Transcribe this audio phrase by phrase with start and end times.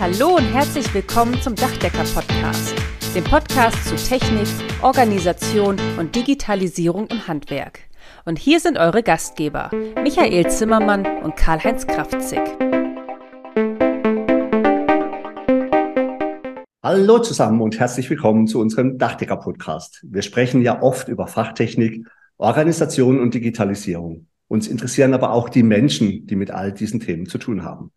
[0.00, 2.72] Hallo und herzlich willkommen zum Dachdecker-Podcast,
[3.16, 4.46] dem Podcast zu Technik,
[4.80, 7.80] Organisation und Digitalisierung im Handwerk.
[8.24, 12.38] Und hier sind eure Gastgeber, Michael Zimmermann und Karl-Heinz Kraftzig.
[16.80, 20.06] Hallo zusammen und herzlich willkommen zu unserem Dachdecker-Podcast.
[20.08, 22.06] Wir sprechen ja oft über Fachtechnik,
[22.36, 24.28] Organisation und Digitalisierung.
[24.46, 27.90] Uns interessieren aber auch die Menschen, die mit all diesen Themen zu tun haben.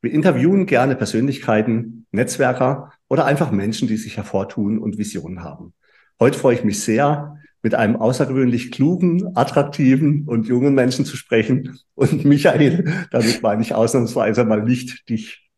[0.00, 5.74] Wir interviewen gerne Persönlichkeiten, Netzwerker oder einfach Menschen, die sich hervortun und Visionen haben.
[6.20, 11.78] Heute freue ich mich sehr, mit einem außergewöhnlich klugen, attraktiven und jungen Menschen zu sprechen.
[11.94, 15.48] Und Michael, damit meine ich ausnahmsweise mal nicht dich.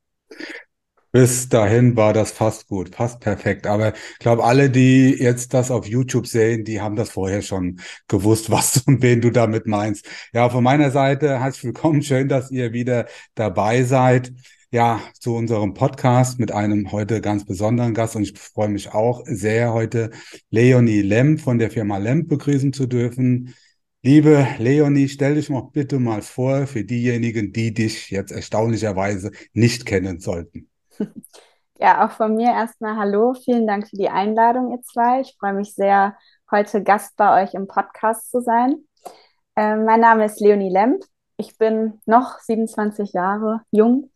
[1.12, 3.66] Bis dahin war das fast gut, fast perfekt.
[3.66, 7.80] Aber ich glaube, alle, die jetzt das auf YouTube sehen, die haben das vorher schon
[8.06, 10.06] gewusst, was und wen du damit meinst.
[10.32, 12.02] Ja, von meiner Seite herzlich willkommen.
[12.02, 14.32] Schön, dass ihr wieder dabei seid.
[14.73, 18.15] Ja, zu unserem Podcast mit einem heute ganz besonderen Gast.
[18.15, 20.10] Und ich freue mich auch sehr, heute
[20.51, 23.54] Leonie Lemp von der Firma Lemp begrüßen zu dürfen.
[24.02, 29.87] Liebe Leonie, stell dich mal bitte mal vor für diejenigen, die dich jetzt erstaunlicherweise nicht
[29.87, 30.70] kennen sollten.
[31.82, 33.32] Ja, auch von mir erstmal Hallo.
[33.32, 35.23] Vielen Dank für die Einladung, ihr zwei.
[35.23, 36.15] Ich freue mich sehr,
[36.51, 38.84] heute Gast bei euch im Podcast zu sein.
[39.56, 41.02] Ähm, mein Name ist Leonie Lemp.
[41.38, 44.10] Ich bin noch 27 Jahre jung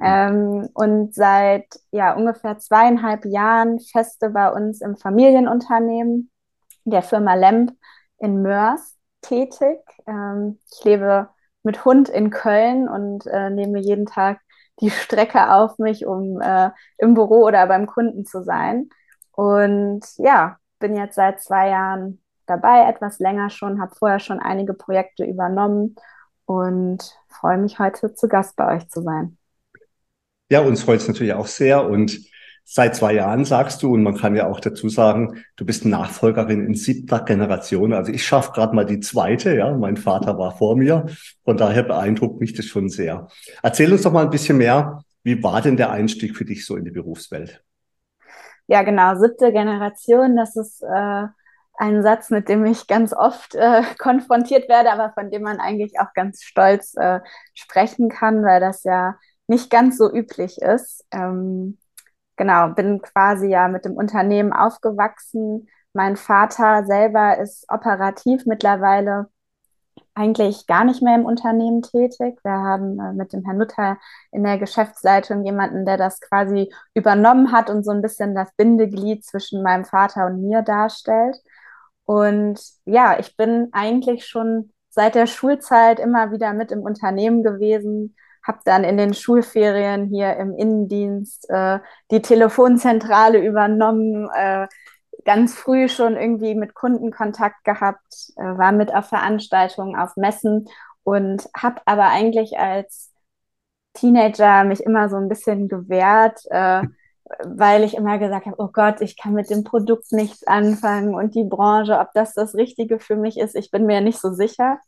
[0.00, 6.30] ähm, und seit ja, ungefähr zweieinhalb Jahren feste bei uns im Familienunternehmen
[6.84, 7.72] der Firma Lemp
[8.18, 9.80] in Mörs tätig.
[10.06, 11.28] Ähm, ich lebe
[11.64, 14.40] mit Hund in Köln und äh, nehme jeden Tag
[14.80, 18.88] die Strecke auf mich, um äh, im Büro oder beim Kunden zu sein.
[19.32, 24.74] Und ja, bin jetzt seit zwei Jahren dabei, etwas länger schon, habe vorher schon einige
[24.74, 25.96] Projekte übernommen
[26.46, 29.38] und freue mich heute zu Gast bei euch zu sein.
[30.50, 32.18] Ja, uns freut es natürlich auch sehr und
[32.64, 36.64] seit zwei Jahren sagst du, und man kann ja auch dazu sagen, du bist Nachfolgerin
[36.64, 37.92] in siebter Generation.
[37.92, 39.76] Also ich schaffe gerade mal die zweite, ja.
[39.76, 41.06] Mein Vater war vor mir.
[41.44, 43.28] Von daher beeindruckt mich das schon sehr.
[43.62, 45.02] Erzähl uns doch mal ein bisschen mehr.
[45.22, 47.62] Wie war denn der Einstieg für dich so in die Berufswelt?
[48.66, 51.26] Ja, genau, siebte Generation, das ist äh,
[51.74, 55.98] ein Satz, mit dem ich ganz oft äh, konfrontiert werde, aber von dem man eigentlich
[55.98, 57.20] auch ganz stolz äh,
[57.54, 59.16] sprechen kann, weil das ja
[59.48, 61.04] nicht ganz so üblich ist.
[61.10, 61.78] Ähm,
[62.40, 65.68] genau, bin quasi ja mit dem Unternehmen aufgewachsen.
[65.92, 69.28] Mein Vater selber ist operativ mittlerweile
[70.14, 72.38] eigentlich gar nicht mehr im Unternehmen tätig.
[72.42, 73.98] Wir haben äh, mit dem Herrn Nutter
[74.32, 79.22] in der Geschäftsleitung jemanden, der das quasi übernommen hat und so ein bisschen das Bindeglied
[79.24, 81.36] zwischen meinem Vater und mir darstellt.
[82.06, 88.16] Und ja, ich bin eigentlich schon seit der Schulzeit immer wieder mit im Unternehmen gewesen,
[88.50, 91.78] habe dann in den Schulferien hier im Innendienst äh,
[92.10, 94.66] die Telefonzentrale übernommen, äh,
[95.24, 100.68] ganz früh schon irgendwie mit Kunden Kontakt gehabt, äh, war mit auf Veranstaltungen, auf Messen
[101.04, 103.12] und habe aber eigentlich als
[103.94, 106.82] Teenager mich immer so ein bisschen gewehrt, äh,
[107.44, 111.36] weil ich immer gesagt habe, oh Gott, ich kann mit dem Produkt nichts anfangen und
[111.36, 114.80] die Branche, ob das das Richtige für mich ist, ich bin mir nicht so sicher.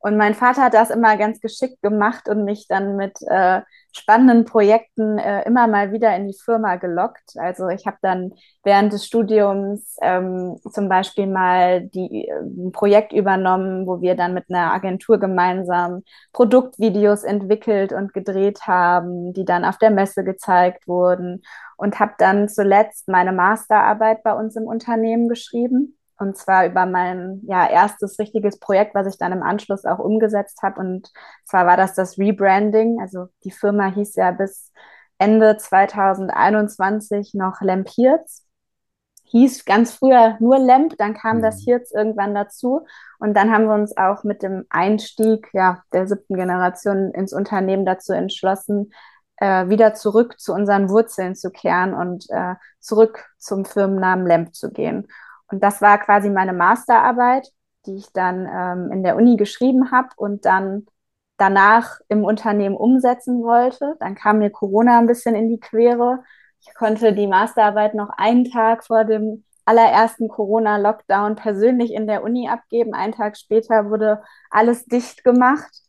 [0.00, 4.44] Und mein Vater hat das immer ganz geschickt gemacht und mich dann mit äh, spannenden
[4.44, 7.32] Projekten äh, immer mal wieder in die Firma gelockt.
[7.36, 8.32] Also ich habe dann
[8.62, 14.34] während des Studiums ähm, zum Beispiel mal die, äh, ein Projekt übernommen, wo wir dann
[14.34, 20.86] mit einer Agentur gemeinsam Produktvideos entwickelt und gedreht haben, die dann auf der Messe gezeigt
[20.86, 21.42] wurden
[21.76, 27.40] und habe dann zuletzt meine Masterarbeit bei uns im Unternehmen geschrieben und zwar über mein
[27.46, 30.80] ja, erstes richtiges Projekt, was ich dann im Anschluss auch umgesetzt habe.
[30.80, 31.12] Und
[31.44, 33.00] zwar war das das Rebranding.
[33.00, 34.72] Also die Firma hieß ja bis
[35.18, 38.44] Ende 2021 noch Lamp Hirz.
[39.30, 41.42] Hieß ganz früher nur Lamp, dann kam mhm.
[41.42, 42.86] das Hirz irgendwann dazu.
[43.18, 47.84] Und dann haben wir uns auch mit dem Einstieg ja, der siebten Generation ins Unternehmen
[47.84, 48.92] dazu entschlossen,
[49.36, 54.70] äh, wieder zurück zu unseren Wurzeln zu kehren und äh, zurück zum Firmennamen Lamp zu
[54.70, 55.08] gehen.
[55.50, 57.48] Und das war quasi meine Masterarbeit,
[57.86, 60.86] die ich dann ähm, in der Uni geschrieben habe und dann
[61.38, 63.96] danach im Unternehmen umsetzen wollte.
[64.00, 66.22] Dann kam mir Corona ein bisschen in die Quere.
[66.60, 72.48] Ich konnte die Masterarbeit noch einen Tag vor dem allerersten Corona-Lockdown persönlich in der Uni
[72.48, 72.94] abgeben.
[72.94, 75.82] Einen Tag später wurde alles dicht gemacht.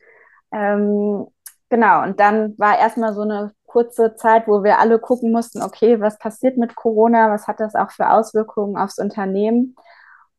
[0.52, 1.28] Ähm,
[1.70, 6.02] genau, und dann war erstmal so eine kurze Zeit, wo wir alle gucken mussten, okay,
[6.02, 9.76] was passiert mit Corona, was hat das auch für Auswirkungen aufs Unternehmen.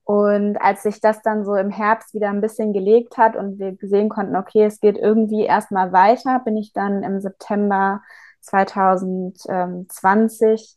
[0.04, 3.76] Und als sich das dann so im Herbst wieder ein bisschen gelegt hat und wir
[3.80, 8.02] sehen konnten, okay, es geht irgendwie erstmal weiter, bin ich dann im September
[8.40, 10.76] 2020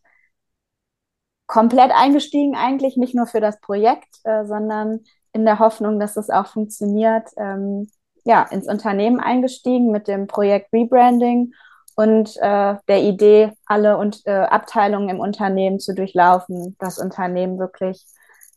[1.47, 5.01] komplett eingestiegen eigentlich, nicht nur für das Projekt, äh, sondern
[5.33, 7.89] in der Hoffnung, dass es auch funktioniert, ähm,
[8.25, 11.53] ja, ins Unternehmen eingestiegen mit dem Projekt Rebranding
[11.95, 18.05] und äh, der Idee, alle und, äh, Abteilungen im Unternehmen zu durchlaufen, das Unternehmen wirklich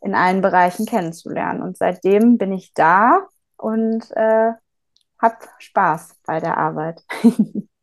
[0.00, 1.62] in allen Bereichen kennenzulernen.
[1.62, 4.52] Und seitdem bin ich da und äh,
[5.18, 7.02] habe Spaß bei der Arbeit.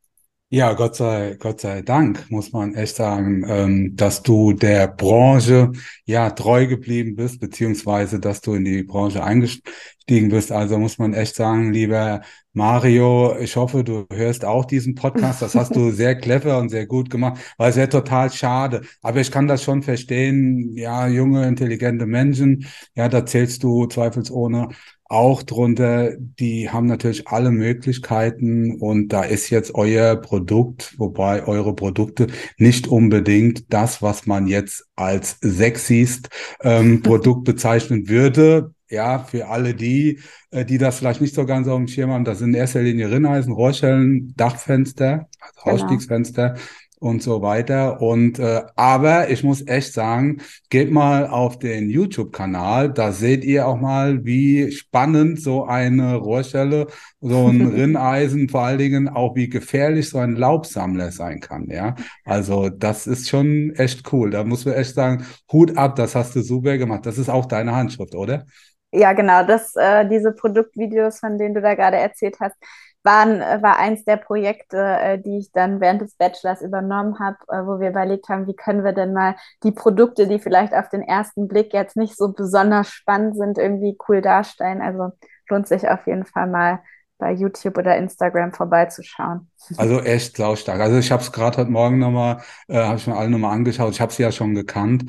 [0.55, 5.71] Ja, Gott sei, Gott sei Dank, muss man echt sagen, ähm, dass du der Branche
[6.05, 10.51] ja treu geblieben bist, beziehungsweise dass du in die Branche eingestiegen bist.
[10.51, 12.21] Also muss man echt sagen, lieber
[12.53, 15.41] Mario, ich hoffe, du hörst auch diesen Podcast.
[15.41, 18.81] Das hast du sehr clever und sehr gut gemacht, weil es wäre total schade.
[19.01, 20.75] Aber ich kann das schon verstehen.
[20.77, 24.69] Ja, junge, intelligente Menschen, ja, da zählst du zweifelsohne
[25.05, 31.75] auch drunter, die haben natürlich alle Möglichkeiten und da ist jetzt euer Produkt, wobei eure
[31.75, 32.27] Produkte
[32.57, 36.29] nicht unbedingt das, was man jetzt als sexyst
[36.61, 38.73] ähm, Produkt bezeichnen würde.
[38.89, 40.19] Ja, für alle die,
[40.51, 42.81] äh, die das vielleicht nicht so ganz auf dem Schirm haben, das sind in erster
[42.81, 45.27] Linie Rinneisen, Rohrschellen, Dachfenster,
[45.63, 45.93] also genau.
[47.03, 48.01] Und so weiter.
[48.01, 50.37] Und äh, aber ich muss echt sagen,
[50.69, 56.87] geht mal auf den YouTube-Kanal, da seht ihr auch mal, wie spannend so eine Rohrstelle,
[57.19, 61.67] so ein Rinneisen, vor allen Dingen auch wie gefährlich so ein Laubsammler sein kann.
[61.69, 64.29] Ja, also das ist schon echt cool.
[64.29, 67.05] Da muss man echt sagen, Hut ab, das hast du super gemacht.
[67.05, 68.45] Das ist auch deine Handschrift, oder?
[68.93, 69.45] Ja, genau.
[69.45, 72.55] Das, äh, diese Produktvideos, von denen du da gerade erzählt hast,
[73.03, 77.37] waren, äh, war eins der Projekte, äh, die ich dann während des Bachelors übernommen habe,
[77.49, 80.89] äh, wo wir überlegt haben, wie können wir denn mal die Produkte, die vielleicht auf
[80.89, 84.81] den ersten Blick jetzt nicht so besonders spannend sind, irgendwie cool darstellen.
[84.81, 85.11] Also
[85.49, 86.79] lohnt sich auf jeden Fall mal
[87.19, 89.49] bei YouTube oder Instagram vorbeizuschauen.
[89.77, 90.81] Also echt saustark.
[90.81, 93.93] Also ich habe es gerade heute Morgen nochmal, äh, habe ich mir alle nochmal angeschaut.
[93.93, 95.05] Ich habe sie ja schon gekannt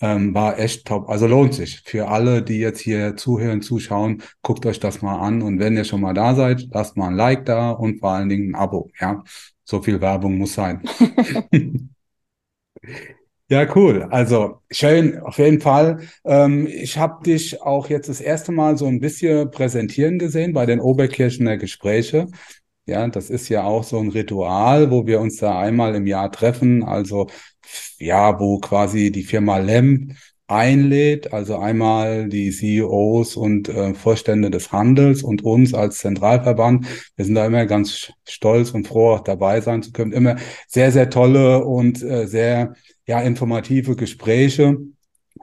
[0.00, 1.08] ähm, war echt top.
[1.08, 1.80] Also lohnt sich.
[1.84, 5.42] Für alle, die jetzt hier zuhören, zuschauen, guckt euch das mal an.
[5.42, 8.28] Und wenn ihr schon mal da seid, lasst mal ein Like da und vor allen
[8.28, 8.90] Dingen ein Abo.
[9.00, 9.22] Ja,
[9.64, 10.82] so viel Werbung muss sein.
[13.50, 14.06] Ja, cool.
[14.10, 16.00] Also schön, auf jeden Fall.
[16.24, 20.66] Ähm, ich habe dich auch jetzt das erste Mal so ein bisschen präsentieren gesehen bei
[20.66, 22.26] den Oberkirchener Gespräche.
[22.84, 26.30] Ja, das ist ja auch so ein Ritual, wo wir uns da einmal im Jahr
[26.30, 26.82] treffen.
[26.84, 27.28] Also
[27.98, 30.14] ja, wo quasi die Firma LEM
[30.48, 36.86] einlädt, also einmal die CEOs und äh, Vorstände des Handels und uns als Zentralverband.
[37.16, 40.12] Wir sind da immer ganz stolz und froh, auch dabei sein zu können.
[40.12, 40.36] Immer
[40.66, 42.74] sehr, sehr tolle und äh, sehr
[43.06, 44.78] ja, informative Gespräche.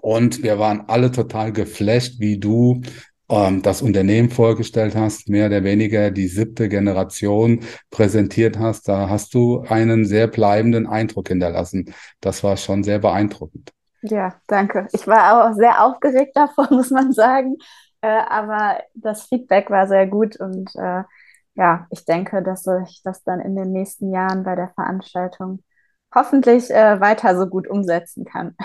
[0.02, 2.82] Und wir waren alle total geflasht, wie du
[3.30, 9.34] ähm, das Unternehmen vorgestellt hast, mehr oder weniger die siebte Generation präsentiert hast, da hast
[9.34, 11.94] du einen sehr bleibenden Eindruck hinterlassen.
[12.22, 13.72] Das war schon sehr beeindruckend.
[14.02, 14.88] Ja, danke.
[14.94, 17.56] Ich war auch sehr aufgeregt davor, muss man sagen.
[18.02, 21.04] Äh, aber das Feedback war sehr gut und äh,
[21.56, 25.64] ja, ich denke, dass ich das dann in den nächsten Jahren bei der Veranstaltung
[26.14, 28.56] hoffentlich äh, weiter so gut umsetzen kann.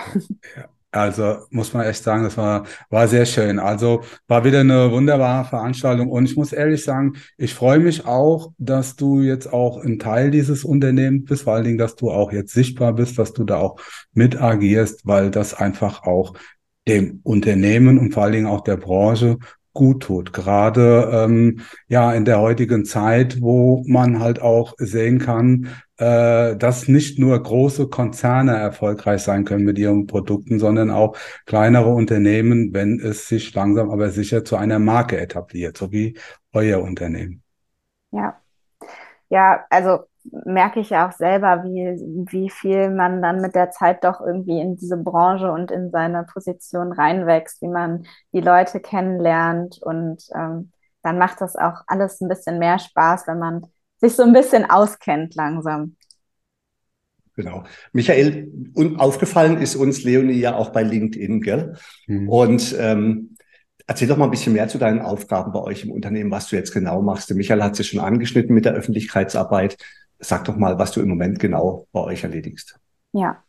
[0.55, 0.65] Ja.
[0.91, 3.59] Also muss man echt sagen, das war, war sehr schön.
[3.59, 6.09] Also war wieder eine wunderbare Veranstaltung.
[6.09, 10.31] Und ich muss ehrlich sagen, ich freue mich auch, dass du jetzt auch ein Teil
[10.31, 13.57] dieses Unternehmens bist, vor allen Dingen, dass du auch jetzt sichtbar bist, dass du da
[13.57, 13.79] auch
[14.13, 16.33] mit agierst, weil das einfach auch
[16.87, 19.37] dem Unternehmen und vor allen Dingen auch der Branche
[19.73, 20.33] gut tut.
[20.33, 25.69] Gerade ähm, ja in der heutigen Zeit, wo man halt auch sehen kann,
[26.01, 31.15] äh, dass nicht nur große Konzerne erfolgreich sein können mit ihren Produkten, sondern auch
[31.45, 36.17] kleinere Unternehmen, wenn es sich langsam aber sicher zu einer Marke etabliert, so wie
[36.53, 37.43] euer Unternehmen.
[38.09, 38.41] Ja,
[39.29, 44.03] ja, also merke ich ja auch selber, wie, wie viel man dann mit der Zeit
[44.03, 49.79] doch irgendwie in diese Branche und in seine Position reinwächst, wie man die Leute kennenlernt
[49.83, 50.71] und ähm,
[51.03, 53.67] dann macht das auch alles ein bisschen mehr Spaß, wenn man
[54.01, 55.95] sich so ein bisschen auskennt langsam.
[57.35, 57.63] Genau.
[57.93, 61.75] Michael, und aufgefallen ist uns Leonie ja auch bei LinkedIn, gell?
[62.07, 62.29] Mhm.
[62.29, 63.37] Und ähm,
[63.87, 66.55] erzähl doch mal ein bisschen mehr zu deinen Aufgaben bei euch im Unternehmen, was du
[66.55, 67.29] jetzt genau machst.
[67.29, 69.77] Der Michael hat sich schon angeschnitten mit der Öffentlichkeitsarbeit.
[70.19, 72.77] Sag doch mal, was du im Moment genau bei euch erledigst.
[73.13, 73.43] Ja,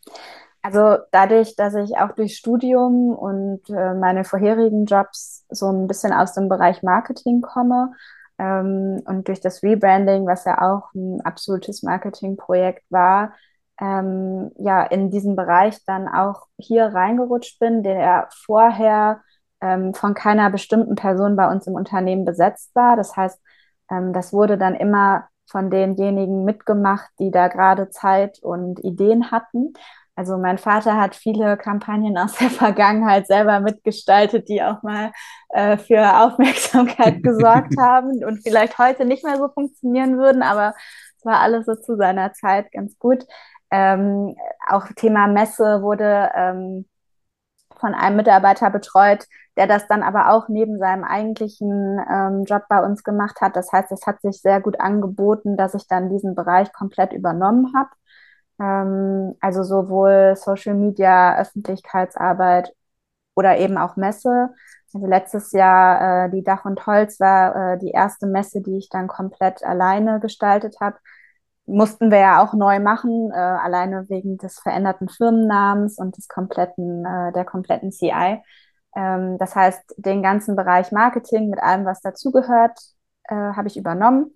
[0.61, 6.13] also dadurch, dass ich auch durch Studium und äh, meine vorherigen Jobs so ein bisschen
[6.13, 7.91] aus dem Bereich Marketing komme
[8.37, 13.33] und durch das Rebranding, was ja auch ein absolutes Marketingprojekt war,
[13.79, 19.21] ähm, ja in diesen Bereich dann auch hier reingerutscht bin, der vorher
[19.61, 22.95] ähm, von keiner bestimmten Person bei uns im Unternehmen besetzt war.
[22.95, 23.39] Das heißt,
[23.89, 29.73] ähm, das wurde dann immer von denjenigen mitgemacht, die da gerade Zeit und Ideen hatten.
[30.15, 35.11] Also mein Vater hat viele Kampagnen aus der Vergangenheit selber mitgestaltet, die auch mal
[35.49, 40.73] äh, für Aufmerksamkeit gesorgt haben und vielleicht heute nicht mehr so funktionieren würden, aber
[41.17, 43.25] es war alles so zu seiner Zeit ganz gut.
[43.71, 44.35] Ähm,
[44.69, 46.85] auch Thema Messe wurde ähm,
[47.79, 49.25] von einem Mitarbeiter betreut,
[49.57, 53.55] der das dann aber auch neben seinem eigentlichen ähm, Job bei uns gemacht hat.
[53.55, 57.73] Das heißt, es hat sich sehr gut angeboten, dass ich dann diesen Bereich komplett übernommen
[57.75, 57.89] habe.
[58.63, 62.73] Ähm, also sowohl Social Media, Öffentlichkeitsarbeit
[63.35, 64.49] oder eben auch Messe.
[64.93, 68.89] Also letztes Jahr äh, die Dach und Holz war äh, die erste Messe, die ich
[68.89, 70.97] dann komplett alleine gestaltet habe.
[71.65, 77.05] Mussten wir ja auch neu machen, äh, alleine wegen des veränderten Firmennamens und des kompletten,
[77.05, 78.41] äh, der kompletten CI.
[78.95, 82.79] Ähm, das heißt, den ganzen Bereich Marketing mit allem, was dazugehört,
[83.25, 84.35] äh, habe ich übernommen.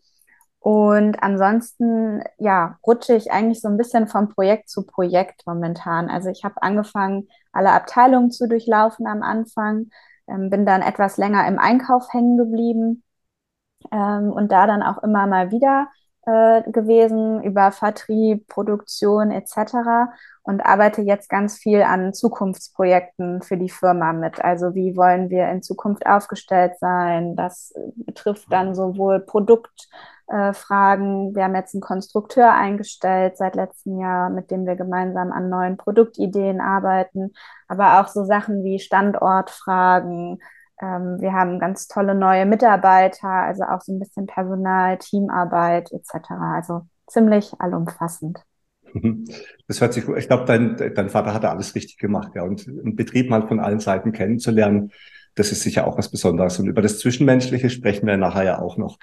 [0.68, 6.10] Und ansonsten, ja, rutsche ich eigentlich so ein bisschen von Projekt zu Projekt momentan.
[6.10, 9.92] Also ich habe angefangen, alle Abteilungen zu durchlaufen am Anfang,
[10.28, 13.02] ähm, bin dann etwas länger im Einkauf hängen geblieben
[13.94, 15.88] ähm, und da dann auch immer mal wieder
[16.26, 20.12] äh, gewesen über Vertrieb, Produktion etc.
[20.44, 24.44] und arbeite jetzt ganz viel an Zukunftsprojekten für die Firma mit.
[24.44, 27.38] Also wie wollen wir in Zukunft aufgestellt sein?
[27.38, 29.88] Das betrifft dann sowohl Produkt,
[30.28, 31.36] äh, Fragen.
[31.36, 35.78] Wir haben jetzt einen Konstrukteur eingestellt seit letztem Jahr, mit dem wir gemeinsam an neuen
[35.78, 37.34] Produktideen arbeiten,
[37.68, 40.40] aber auch so Sachen wie Standortfragen.
[40.82, 46.32] Ähm, wir haben ganz tolle neue Mitarbeiter, also auch so ein bisschen Personal, Teamarbeit etc.
[46.56, 48.44] Also ziemlich allumfassend.
[49.68, 50.18] Das hört sich gut.
[50.18, 52.44] Ich glaube, dein, dein Vater hat da alles richtig gemacht, ja.
[52.44, 54.92] Und einen Betrieb mal von allen Seiten kennenzulernen,
[55.38, 56.60] das ist sicher auch was Besonderes.
[56.60, 58.98] Und über das Zwischenmenschliche sprechen wir nachher ja auch noch.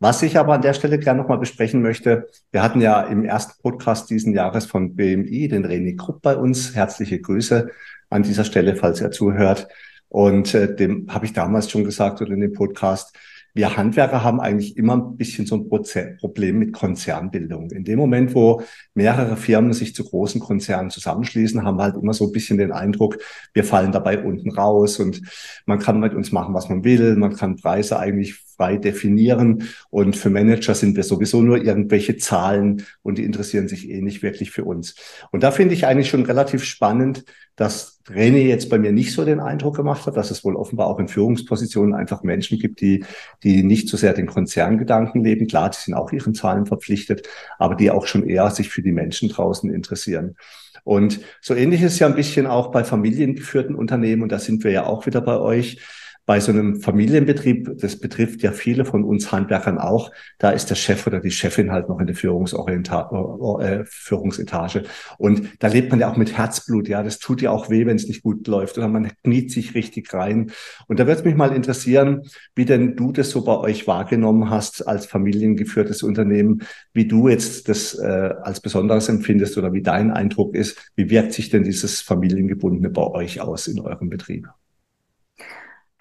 [0.00, 3.60] Was ich aber an der Stelle gerne nochmal besprechen möchte, wir hatten ja im ersten
[3.62, 6.74] Podcast diesen Jahres von BMI den René Krupp bei uns.
[6.74, 7.70] Herzliche Grüße
[8.10, 9.68] an dieser Stelle, falls er zuhört.
[10.08, 13.16] Und äh, dem habe ich damals schon gesagt oder in dem Podcast,
[13.56, 17.70] wir Handwerker haben eigentlich immer ein bisschen so ein Problem mit Konzernbildung.
[17.70, 22.12] In dem Moment, wo mehrere Firmen sich zu großen Konzernen zusammenschließen, haben wir halt immer
[22.12, 23.16] so ein bisschen den Eindruck,
[23.54, 25.22] wir fallen dabei unten raus und
[25.64, 27.16] man kann mit uns machen, was man will.
[27.16, 29.68] Man kann Preise eigentlich frei definieren.
[29.90, 34.22] Und für Manager sind wir sowieso nur irgendwelche Zahlen und die interessieren sich eh nicht
[34.22, 34.96] wirklich für uns.
[35.30, 37.24] Und da finde ich eigentlich schon relativ spannend,
[37.56, 40.86] dass René jetzt bei mir nicht so den Eindruck gemacht hat, dass es wohl offenbar
[40.86, 43.04] auch in Führungspositionen einfach Menschen gibt, die,
[43.42, 45.46] die nicht so sehr den Konzerngedanken leben.
[45.46, 47.26] Klar, die sind auch ihren Zahlen verpflichtet,
[47.58, 50.36] aber die auch schon eher sich für die Menschen draußen interessieren.
[50.84, 54.70] Und so ähnlich ist ja ein bisschen auch bei familiengeführten Unternehmen und da sind wir
[54.70, 55.78] ja auch wieder bei euch
[56.26, 60.74] bei so einem Familienbetrieb, das betrifft ja viele von uns Handwerkern auch, da ist der
[60.74, 64.82] Chef oder die Chefin halt noch in der Führungsorienta äh, Führungsetage.
[65.18, 67.04] Und da lebt man ja auch mit Herzblut, ja.
[67.04, 70.12] Das tut ja auch weh, wenn es nicht gut läuft oder man kniet sich richtig
[70.12, 70.50] rein.
[70.88, 72.22] Und da würde es mich mal interessieren,
[72.56, 77.68] wie denn du das so bei euch wahrgenommen hast als familiengeführtes Unternehmen, wie du jetzt
[77.68, 80.90] das äh, als Besonderes empfindest oder wie dein Eindruck ist.
[80.96, 84.48] Wie wirkt sich denn dieses Familiengebundene bei euch aus in eurem Betrieb?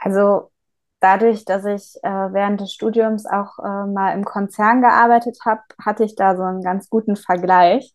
[0.06, 0.52] Also
[1.00, 6.04] dadurch, dass ich äh, während des Studiums auch äh, mal im Konzern gearbeitet habe, hatte
[6.04, 7.92] ich da so einen ganz guten Vergleich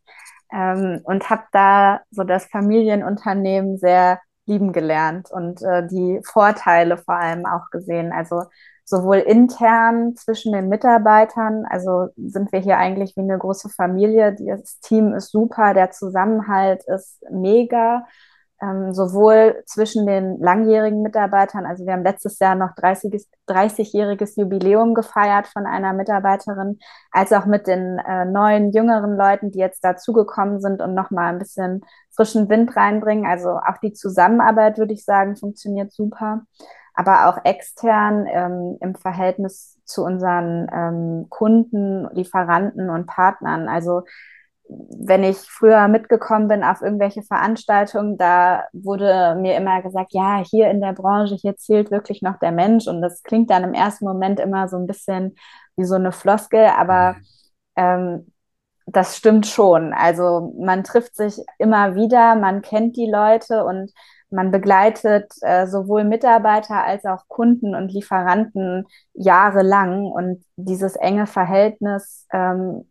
[0.52, 7.14] ähm, und habe da so das Familienunternehmen sehr lieben gelernt und äh, die Vorteile vor
[7.14, 8.12] allem auch gesehen.
[8.12, 8.43] Also
[8.85, 14.35] sowohl intern zwischen den Mitarbeitern, also sind wir hier eigentlich wie eine große Familie.
[14.35, 18.05] Das Team ist super, der Zusammenhalt ist mega
[18.62, 24.95] ähm, sowohl zwischen den langjährigen Mitarbeitern, also wir haben letztes Jahr noch 30, 30-jähriges Jubiläum
[24.95, 26.79] gefeiert von einer Mitarbeiterin,
[27.11, 31.38] als auch mit den äh, neuen, jüngeren Leuten, die jetzt dazugekommen sind und nochmal ein
[31.38, 31.83] bisschen
[32.14, 33.26] frischen Wind reinbringen.
[33.26, 36.43] Also auch die Zusammenarbeit, würde ich sagen, funktioniert super.
[36.95, 43.69] Aber auch extern ähm, im Verhältnis zu unseren ähm, Kunden, Lieferanten und Partnern.
[43.69, 44.02] Also
[44.71, 50.71] wenn ich früher mitgekommen bin auf irgendwelche Veranstaltungen, da wurde mir immer gesagt, ja, hier
[50.71, 52.87] in der Branche, hier zählt wirklich noch der Mensch.
[52.87, 55.35] Und das klingt dann im ersten Moment immer so ein bisschen
[55.77, 57.25] wie so eine Floskel, aber mhm.
[57.77, 58.33] ähm,
[58.87, 59.93] das stimmt schon.
[59.93, 63.93] Also man trifft sich immer wieder, man kennt die Leute und
[64.31, 70.07] man begleitet äh, sowohl Mitarbeiter als auch Kunden und Lieferanten jahrelang.
[70.07, 72.85] Und dieses enge Verhältnis ähm,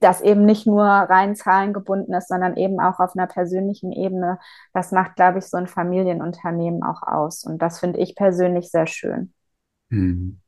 [0.00, 4.38] das eben nicht nur rein zahlengebunden ist, sondern eben auch auf einer persönlichen Ebene.
[4.72, 7.44] Das macht, glaube ich, so ein Familienunternehmen auch aus.
[7.44, 9.32] Und das finde ich persönlich sehr schön.
[9.90, 10.40] Mhm.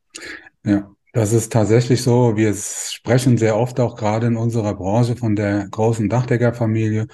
[0.65, 2.37] Ja, Das ist tatsächlich so.
[2.37, 7.07] Wir sprechen sehr oft auch gerade in unserer Branche von der großen Dachdeckerfamilie.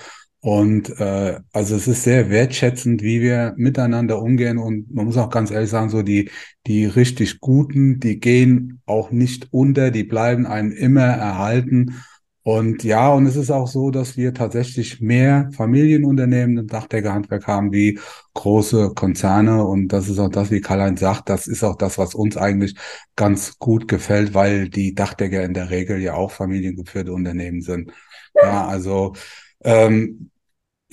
[0.44, 4.58] Und äh, also es ist sehr wertschätzend, wie wir miteinander umgehen.
[4.58, 6.30] Und man muss auch ganz ehrlich sagen, so die,
[6.66, 12.02] die richtig Guten, die gehen auch nicht unter, die bleiben einem immer erhalten.
[12.42, 17.72] Und ja, und es ist auch so, dass wir tatsächlich mehr Familienunternehmen im Dachdeckerhandwerk haben
[17.72, 18.00] wie
[18.34, 19.64] große Konzerne.
[19.64, 22.75] Und das ist auch das, wie Karl-Heinz sagt, das ist auch das, was uns eigentlich
[23.14, 27.92] ganz gut gefällt, weil die Dachdecker in der Regel ja auch familiengeführte Unternehmen sind.
[28.34, 29.14] Ja, also
[29.62, 30.31] ähm,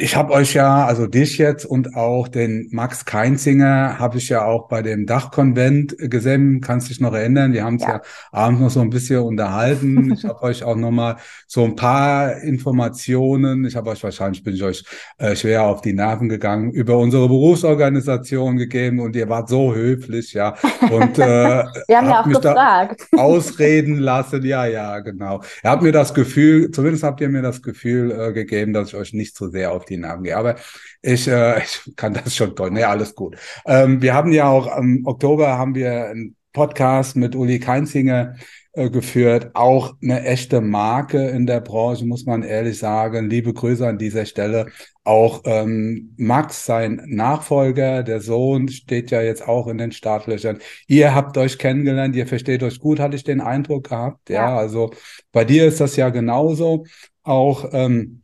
[0.01, 4.45] ich habe euch ja, also dich jetzt und auch den Max Keinzinger habe ich ja
[4.45, 6.61] auch bei dem Dachkonvent gesehen.
[6.61, 7.51] Kannst dich noch erinnern?
[7.51, 7.95] Wir haben uns ja.
[7.95, 8.01] ja
[8.31, 10.13] abends noch so ein bisschen unterhalten.
[10.13, 13.65] Ich habe euch auch noch mal so ein paar Informationen.
[13.65, 14.85] Ich habe euch wahrscheinlich bin ich euch
[15.17, 20.31] äh, schwer auf die Nerven gegangen über unsere Berufsorganisation gegeben und ihr wart so höflich,
[20.31, 20.55] ja.
[20.89, 21.25] Und äh,
[21.87, 23.05] wir haben ja auch mich gefragt.
[23.17, 24.45] Ausreden lassen.
[24.45, 25.41] Ja, ja, genau.
[25.61, 28.95] Ihr habt mir das Gefühl, zumindest habt ihr mir das Gefühl äh, gegeben, dass ich
[28.95, 30.37] euch nicht so sehr auf die Namen gehe.
[30.37, 30.55] Aber
[31.01, 32.71] ich, äh, ich kann das schon toll.
[32.71, 33.37] Nee, alles gut.
[33.65, 38.35] Ähm, wir haben ja auch im Oktober haben wir einen Podcast mit Uli Keinzinger
[38.73, 39.51] äh, geführt.
[39.55, 43.29] Auch eine echte Marke in der Branche, muss man ehrlich sagen.
[43.29, 44.67] Liebe Grüße an dieser Stelle.
[45.03, 50.59] Auch ähm, Max, sein Nachfolger, der Sohn, steht ja jetzt auch in den Startlöchern.
[50.87, 54.29] Ihr habt euch kennengelernt, ihr versteht euch gut, hatte ich den Eindruck gehabt.
[54.29, 54.91] Ja, ja also
[55.31, 56.85] bei dir ist das ja genauso.
[57.23, 58.21] Auch ähm,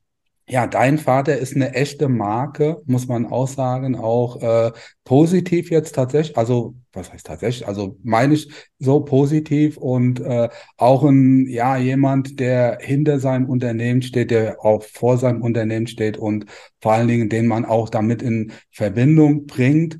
[0.47, 4.71] ja, dein Vater ist eine echte Marke, muss man auch sagen, auch äh,
[5.03, 11.03] positiv jetzt tatsächlich, also was heißt tatsächlich, also meine ich so positiv und äh, auch
[11.03, 16.45] ein, ja, jemand, der hinter seinem Unternehmen steht, der auch vor seinem Unternehmen steht und
[16.79, 19.97] vor allen Dingen, den man auch damit in Verbindung bringt.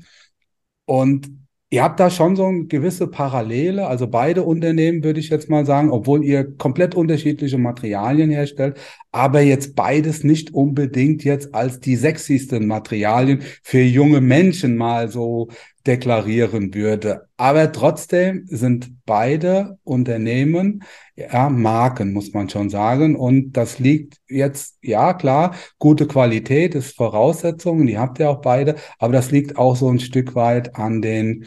[0.84, 1.28] Und
[1.76, 5.66] Ihr habt da schon so eine gewisse Parallele, also beide Unternehmen würde ich jetzt mal
[5.66, 8.78] sagen, obwohl ihr komplett unterschiedliche Materialien herstellt,
[9.12, 15.48] aber jetzt beides nicht unbedingt jetzt als die sexiesten Materialien für junge Menschen mal so
[15.86, 17.28] deklarieren würde.
[17.36, 20.82] Aber trotzdem sind beide Unternehmen
[21.14, 23.16] ja Marken, muss man schon sagen.
[23.16, 28.76] Und das liegt jetzt, ja klar, gute Qualität ist Voraussetzung, die habt ihr auch beide,
[28.98, 31.46] aber das liegt auch so ein Stück weit an den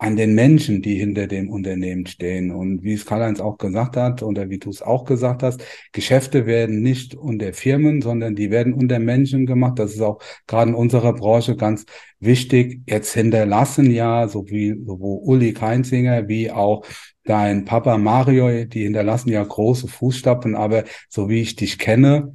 [0.00, 2.50] an den Menschen, die hinter dem Unternehmen stehen.
[2.50, 6.46] Und wie es Karl-Heinz auch gesagt hat, oder wie du es auch gesagt hast, Geschäfte
[6.46, 9.78] werden nicht unter Firmen, sondern die werden unter Menschen gemacht.
[9.78, 11.84] Das ist auch gerade in unserer Branche ganz
[12.18, 12.80] wichtig.
[12.86, 16.82] Jetzt hinterlassen ja, so wie sowohl Uli Keinzinger wie auch
[17.24, 22.32] dein Papa Mario, die hinterlassen ja große Fußstapfen, aber so wie ich dich kenne,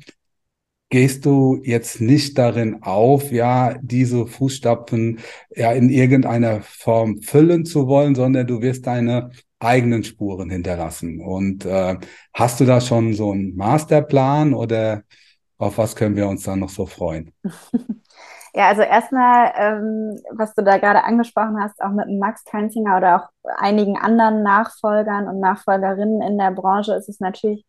[0.96, 5.20] gehst du jetzt nicht darin auf, ja, diese Fußstapfen
[5.54, 11.20] ja in irgendeiner Form füllen zu wollen, sondern du wirst deine eigenen Spuren hinterlassen.
[11.20, 11.98] Und äh,
[12.34, 15.02] hast du da schon so einen Masterplan oder
[15.58, 17.34] auf was können wir uns da noch so freuen?
[18.58, 23.16] Ja, also erstmal, ähm, was du da gerade angesprochen hast, auch mit Max Keinzinger oder
[23.18, 23.28] auch
[23.58, 27.66] einigen anderen Nachfolgern und Nachfolgerinnen in der Branche, ist es natürlich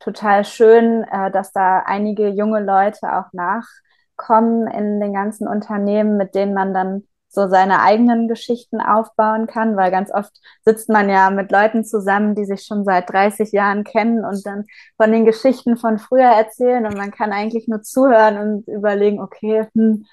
[0.00, 6.34] total schön, äh, dass da einige junge Leute auch nachkommen in den ganzen Unternehmen, mit
[6.34, 10.32] denen man dann so seine eigenen Geschichten aufbauen kann, weil ganz oft
[10.64, 14.66] sitzt man ja mit Leuten zusammen, die sich schon seit 30 Jahren kennen und dann
[14.96, 19.66] von den Geschichten von früher erzählen und man kann eigentlich nur zuhören und überlegen, okay,
[19.74, 20.04] hm,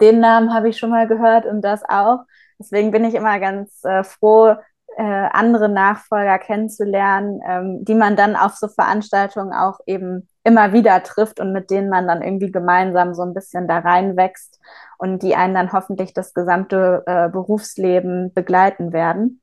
[0.00, 2.20] den Namen habe ich schon mal gehört und das auch.
[2.58, 4.54] Deswegen bin ich immer ganz äh, froh,
[4.96, 11.02] äh, andere Nachfolger kennenzulernen, ähm, die man dann auf so Veranstaltungen auch eben immer wieder
[11.02, 14.60] trifft und mit denen man dann irgendwie gemeinsam so ein bisschen da reinwächst
[14.98, 19.40] und die einen dann hoffentlich das gesamte äh, Berufsleben begleiten werden.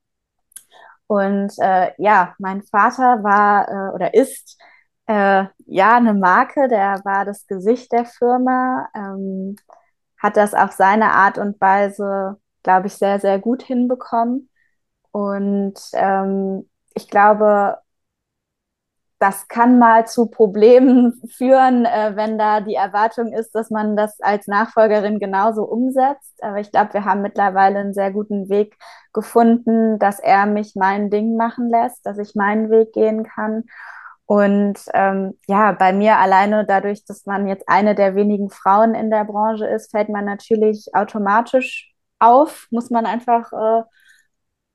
[1.08, 4.62] Und äh, ja, mein Vater war äh, oder ist
[5.08, 9.56] äh, ja eine Marke, der war das Gesicht der Firma, ähm,
[10.20, 14.49] hat das auf seine Art und Weise, glaube ich, sehr, sehr gut hinbekommen.
[15.12, 17.78] Und ähm, ich glaube,
[19.20, 24.20] das kann mal zu Problemen führen, äh, wenn da die Erwartung ist, dass man das
[24.22, 26.42] als Nachfolgerin genauso umsetzt.
[26.42, 28.78] Aber ich glaube, wir haben mittlerweile einen sehr guten Weg
[29.14, 33.66] gefunden, dass er mich mein Ding machen lässt, dass ich meinen Weg gehen kann.
[34.26, 39.10] Und ähm, ja, bei mir alleine dadurch, dass man jetzt eine der wenigen Frauen in
[39.10, 43.84] der Branche ist, fällt man natürlich automatisch auf, muss man einfach äh,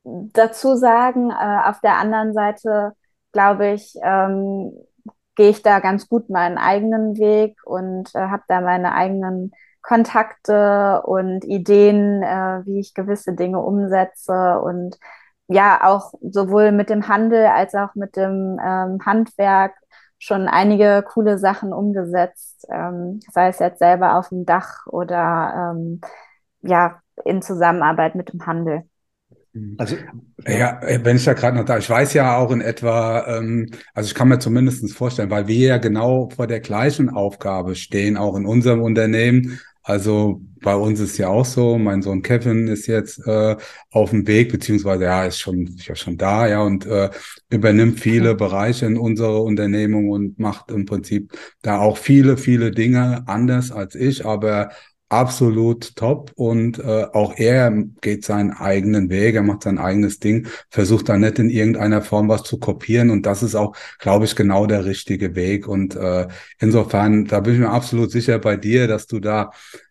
[0.05, 1.31] dazu sagen.
[1.31, 2.93] Äh, auf der anderen Seite,
[3.33, 4.73] glaube ich, ähm,
[5.37, 11.03] gehe ich da ganz gut meinen eigenen Weg und äh, habe da meine eigenen Kontakte
[11.03, 14.99] und Ideen, äh, wie ich gewisse Dinge umsetze und
[15.49, 19.75] ja auch sowohl mit dem Handel als auch mit dem ähm, Handwerk
[20.19, 26.01] schon einige coole Sachen umgesetzt, ähm, sei es jetzt selber auf dem Dach oder ähm,
[26.63, 28.85] ja in Zusammenarbeit mit dem Handel.
[29.77, 29.97] Also
[30.49, 34.09] ja, wenn ich da gerade noch da, ich weiß ja auch in etwa, ähm, also
[34.09, 38.37] ich kann mir zumindest vorstellen, weil wir ja genau vor der gleichen Aufgabe stehen, auch
[38.37, 39.61] in unserem Unternehmen.
[39.85, 43.57] Also bei uns ist ja auch so, mein Sohn Kevin ist jetzt äh,
[43.91, 47.11] auf dem Weg, beziehungsweise ja, ist schon, ist ja schon da, ja, und äh,
[47.51, 53.25] übernimmt viele Bereiche in unserer Unternehmung und macht im Prinzip da auch viele, viele Dinge
[53.29, 54.71] anders als ich, aber
[55.15, 60.49] absolut top und äh, auch er geht seinen eigenen Weg, er macht sein eigenes Ding,
[60.71, 64.35] versucht da nicht in irgendeiner Form was zu kopieren und das ist auch, glaube ich,
[64.35, 66.27] genau der richtige Weg und äh,
[66.59, 69.51] insofern, da bin ich mir absolut sicher bei dir, dass du da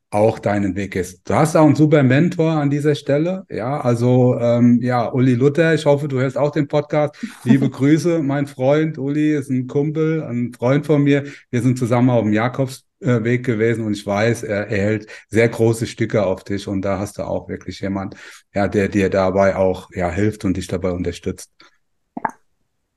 [0.10, 1.22] auch deinen Weg gehst.
[1.28, 5.74] Du hast auch einen super Mentor an dieser Stelle, ja, also ähm, ja, Uli Luther,
[5.74, 7.16] ich hoffe, du hörst auch den Podcast.
[7.46, 11.24] Liebe Grüße, mein Freund, Uli ist ein Kumpel, ein Freund von mir.
[11.50, 15.50] Wir sind zusammen auf dem Jakobs äh, Weg gewesen und ich weiß, er, hält sehr
[15.50, 18.16] große Stücke auf dich und da hast du auch wirklich jemand,
[18.54, 21.52] ja, der dir dabei auch ja hilft und dich dabei unterstützt.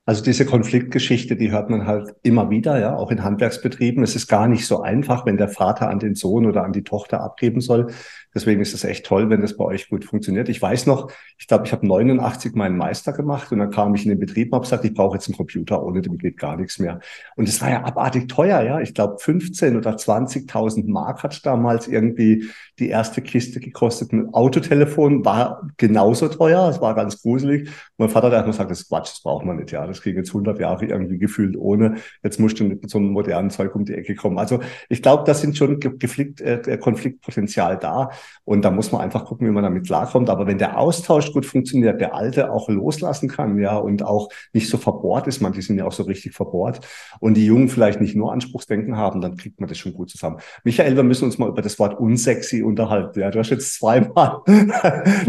[0.08, 4.04] Also diese Konfliktgeschichte, die hört man halt immer wieder, ja, auch in Handwerksbetrieben.
[4.04, 6.84] Es ist gar nicht so einfach, wenn der Vater an den Sohn oder an die
[6.84, 7.88] Tochter abgeben soll.
[8.36, 10.50] Deswegen ist es echt toll, wenn das bei euch gut funktioniert.
[10.50, 14.04] Ich weiß noch, ich glaube, ich habe 89 meinen Meister gemacht und dann kam ich
[14.04, 16.54] in den Betrieb und habe gesagt, ich brauche jetzt einen Computer, ohne dem geht gar
[16.58, 17.00] nichts mehr.
[17.36, 18.80] Und es war ja abartig teuer, ja.
[18.80, 24.12] Ich glaube, 15 oder 20.000 Mark hat damals irgendwie die erste Kiste gekostet.
[24.12, 27.70] Ein Autotelefon war genauso teuer, es war ganz gruselig.
[27.96, 29.86] Mein Vater hat erstmal gesagt, das ist Quatsch, das braucht man nicht, ja.
[29.86, 31.94] Das ging jetzt 100 Jahre irgendwie gefühlt ohne.
[32.22, 34.38] Jetzt musst du mit so einem modernen Zeug um die Ecke kommen.
[34.38, 38.10] Also ich glaube, da sind schon Geflikt, äh, Konfliktpotenzial da.
[38.44, 40.30] Und da muss man einfach gucken, wie man damit klarkommt.
[40.30, 44.68] Aber wenn der Austausch gut funktioniert, der Alte auch loslassen kann, ja, und auch nicht
[44.68, 46.80] so verbohrt ist, man, die sind ja auch so richtig verbohrt,
[47.20, 50.38] und die Jungen vielleicht nicht nur Anspruchsdenken haben, dann kriegt man das schon gut zusammen.
[50.64, 53.20] Michael, wir müssen uns mal über das Wort unsexy unterhalten.
[53.20, 54.38] Ja, du hast jetzt zweimal,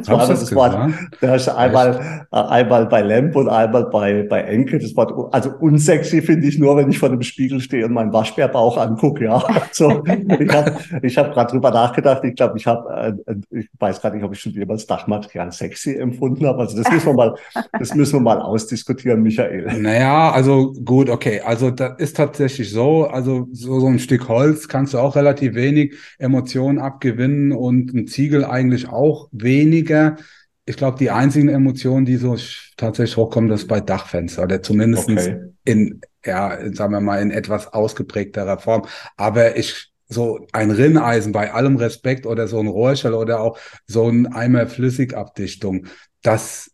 [0.04, 4.80] zweimal das, Wort, du hast einmal, äh, einmal bei Lemp und einmal bei, bei Enke
[4.80, 8.14] das Wort, also unsexy finde ich nur, wenn ich vor dem Spiegel stehe und meinen
[8.14, 9.44] Waschbärbauch angucke, ja.
[9.72, 12.24] So, ich habe ich hab gerade drüber nachgedacht.
[12.24, 13.14] Ich glaube, ich habe äh,
[13.52, 16.60] ich weiß gar nicht, ob ich schon jemals Dachmaterial sexy empfunden habe.
[16.60, 17.36] Also das müssen wir mal,
[17.80, 19.82] das müssen wir mal ausdiskutieren, Michael.
[19.82, 21.42] Naja, also gut, okay.
[21.42, 23.06] Also das ist tatsächlich so.
[23.06, 28.08] Also so, so ein Stück Holz kannst du auch relativ wenig Emotionen abgewinnen und ein
[28.08, 30.16] Ziegel eigentlich auch weniger.
[30.66, 32.36] Ich glaube, die einzigen Emotionen, die so
[32.76, 35.40] tatsächlich hochkommen, das ist bei Dachfenster oder zumindest okay.
[35.64, 38.86] in, ja, sagen wir mal, in etwas ausgeprägterer Form.
[39.16, 44.08] Aber ich so ein Rinneisen bei allem Respekt oder so ein Rohrschall oder auch so
[44.08, 45.88] ein Eimer Flüssigabdichtung,
[46.22, 46.72] das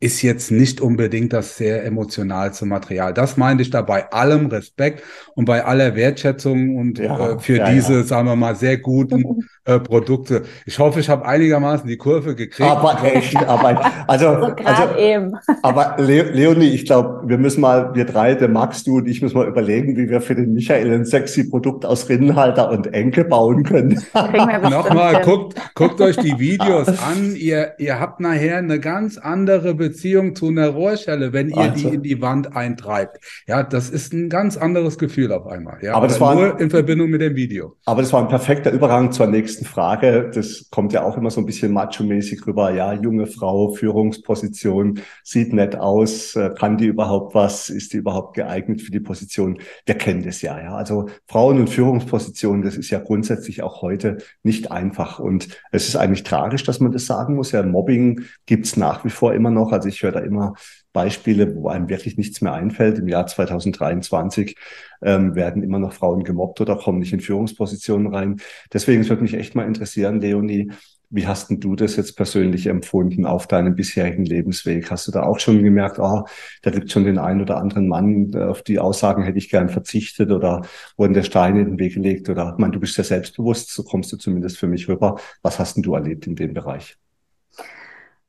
[0.00, 3.12] ist jetzt nicht unbedingt das sehr emotionalste Material.
[3.12, 5.02] Das meinte ich da bei allem Respekt
[5.34, 8.02] und bei aller Wertschätzung und ja, äh, für ja, diese, ja.
[8.04, 10.44] sagen wir mal, sehr guten äh, Produkte.
[10.64, 12.68] Ich hoffe, ich habe einigermaßen die Kurve gekriegt.
[12.68, 15.36] Aber echt, aber also, also, also eben.
[15.62, 19.20] aber Le Leonie, ich glaube, wir müssen mal, wir drei, der Max, du und ich,
[19.20, 23.24] müssen mal überlegen, wie wir für den Michael ein sexy Produkt aus Rinnenhalter und Enke
[23.24, 24.02] bauen können.
[24.14, 27.36] Nochmal, guckt, guckt euch die Videos an.
[27.36, 31.90] Ihr, ihr habt nachher eine ganz andere Beziehung zu einer Rohrschelle, wenn ihr also.
[31.90, 33.18] die in die Wand eintreibt.
[33.46, 35.76] Ja, das ist ein ganz anderes Gefühl auf einmal.
[35.82, 37.76] Ja, aber das war nur ein, in Verbindung mit dem Video.
[37.84, 40.30] Aber das war ein perfekter Übergang zur nächsten nächsten Frage.
[40.32, 42.72] Das kommt ja auch immer so ein bisschen macho-mäßig rüber.
[42.72, 47.70] Ja, junge Frau, Führungsposition, sieht nett aus, äh, kann die überhaupt was?
[47.70, 49.58] Ist die überhaupt geeignet für die Position?
[49.86, 50.74] Wir kennen das ja, ja.
[50.74, 55.18] Also Frauen und Führungspositionen, das ist ja grundsätzlich auch heute nicht einfach.
[55.18, 57.52] Und es ist eigentlich tragisch, dass man das sagen muss.
[57.52, 59.72] Ja, Mobbing gibt's nach wie vor immer noch.
[59.72, 60.54] Also ich höre da immer
[60.92, 62.98] Beispiele, wo einem wirklich nichts mehr einfällt.
[62.98, 64.56] Im Jahr 2023
[65.02, 68.40] ähm, werden immer noch Frauen gemobbt oder kommen nicht in Führungspositionen rein.
[68.72, 70.70] Deswegen würde mich echt mal interessieren, Leonie,
[71.10, 74.90] wie hast denn du das jetzt persönlich empfunden auf deinem bisherigen Lebensweg?
[74.90, 76.28] Hast du da auch schon gemerkt, ah, oh,
[76.62, 80.30] da gibt schon den einen oder anderen Mann, auf die Aussagen hätte ich gern verzichtet
[80.30, 80.62] oder
[80.96, 83.84] wurden der Steine in den Weg gelegt oder, ich meine, du bist ja selbstbewusst, so
[83.84, 85.18] kommst du zumindest für mich rüber.
[85.42, 86.98] Was hast denn du erlebt in dem Bereich?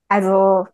[0.07, 0.65] Also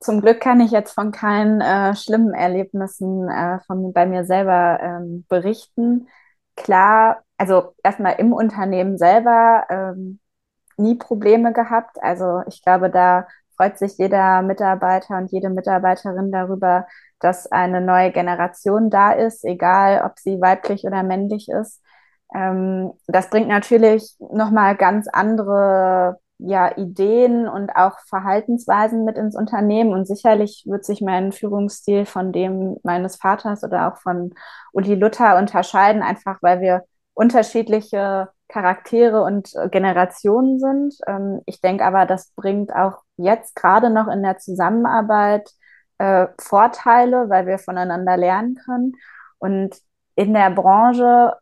[0.00, 4.78] zum Glück kann ich jetzt von keinen äh, schlimmen Erlebnissen äh, von bei mir selber
[4.80, 6.08] ähm, berichten.
[6.56, 10.20] Klar, also erstmal im Unternehmen selber ähm,
[10.76, 12.02] nie Probleme gehabt.
[12.02, 16.86] Also ich glaube, da freut sich jeder Mitarbeiter und jede Mitarbeiterin darüber,
[17.20, 21.82] dass eine neue Generation da ist, egal ob sie weiblich oder männlich ist.
[22.34, 29.92] Ähm, das bringt natürlich nochmal ganz andere ja, Ideen und auch Verhaltensweisen mit ins Unternehmen.
[29.92, 34.34] Und sicherlich wird sich mein Führungsstil von dem meines Vaters oder auch von
[34.72, 40.94] Uli Luther unterscheiden, einfach weil wir unterschiedliche Charaktere und Generationen sind.
[41.06, 45.50] Ähm, ich denke aber, das bringt auch jetzt gerade noch in der Zusammenarbeit
[45.98, 48.92] äh, Vorteile, weil wir voneinander lernen können.
[49.38, 49.76] Und
[50.14, 51.34] in der Branche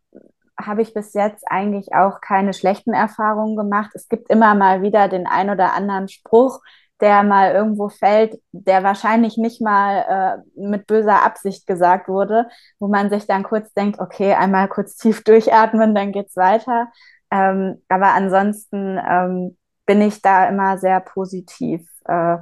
[0.59, 3.91] habe ich bis jetzt eigentlich auch keine schlechten Erfahrungen gemacht.
[3.95, 6.61] Es gibt immer mal wieder den ein oder anderen Spruch,
[7.01, 12.89] der mal irgendwo fällt, der wahrscheinlich nicht mal äh, mit böser Absicht gesagt wurde, wo
[12.89, 16.89] man sich dann kurz denkt, okay, einmal kurz tief durchatmen, dann geht's weiter.
[17.31, 22.39] Ähm, aber ansonsten ähm, bin ich da immer sehr positiv äh,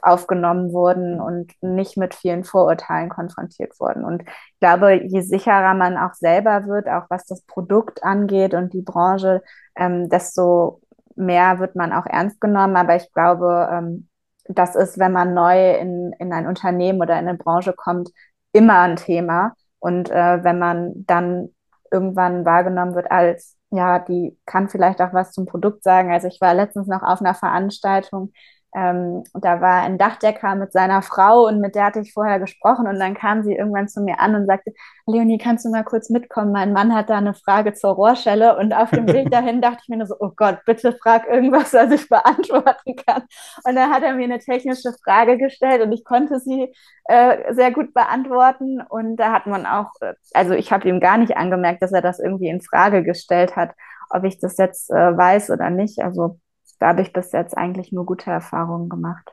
[0.00, 4.04] aufgenommen wurden und nicht mit vielen Vorurteilen konfrontiert wurden.
[4.04, 8.72] Und ich glaube, je sicherer man auch selber wird, auch was das Produkt angeht und
[8.72, 9.42] die Branche,
[9.76, 10.80] ähm, desto
[11.14, 12.76] mehr wird man auch ernst genommen.
[12.76, 14.08] Aber ich glaube, ähm,
[14.46, 18.10] das ist, wenn man neu in, in ein Unternehmen oder in eine Branche kommt,
[18.52, 19.54] immer ein Thema.
[19.78, 21.50] Und äh, wenn man dann
[21.90, 26.10] irgendwann wahrgenommen wird als, ja, die kann vielleicht auch was zum Produkt sagen.
[26.10, 28.32] Also ich war letztens noch auf einer Veranstaltung,
[28.74, 32.86] ähm, da war ein Dachdecker mit seiner Frau und mit der hatte ich vorher gesprochen
[32.86, 34.72] und dann kam sie irgendwann zu mir an und sagte,
[35.06, 36.52] Leonie, kannst du mal kurz mitkommen?
[36.52, 39.88] Mein Mann hat da eine Frage zur Rohrschelle und auf dem Weg dahin dachte ich
[39.88, 43.22] mir nur so, oh Gott, bitte frag irgendwas, was ich beantworten kann.
[43.64, 46.72] Und dann hat er mir eine technische Frage gestellt und ich konnte sie
[47.04, 51.18] äh, sehr gut beantworten und da hat man auch, äh, also ich habe ihm gar
[51.18, 53.72] nicht angemerkt, dass er das irgendwie in Frage gestellt hat,
[54.08, 56.00] ob ich das jetzt äh, weiß oder nicht.
[56.00, 56.38] Also
[56.82, 59.32] da habe ich bis jetzt eigentlich nur gute Erfahrungen gemacht.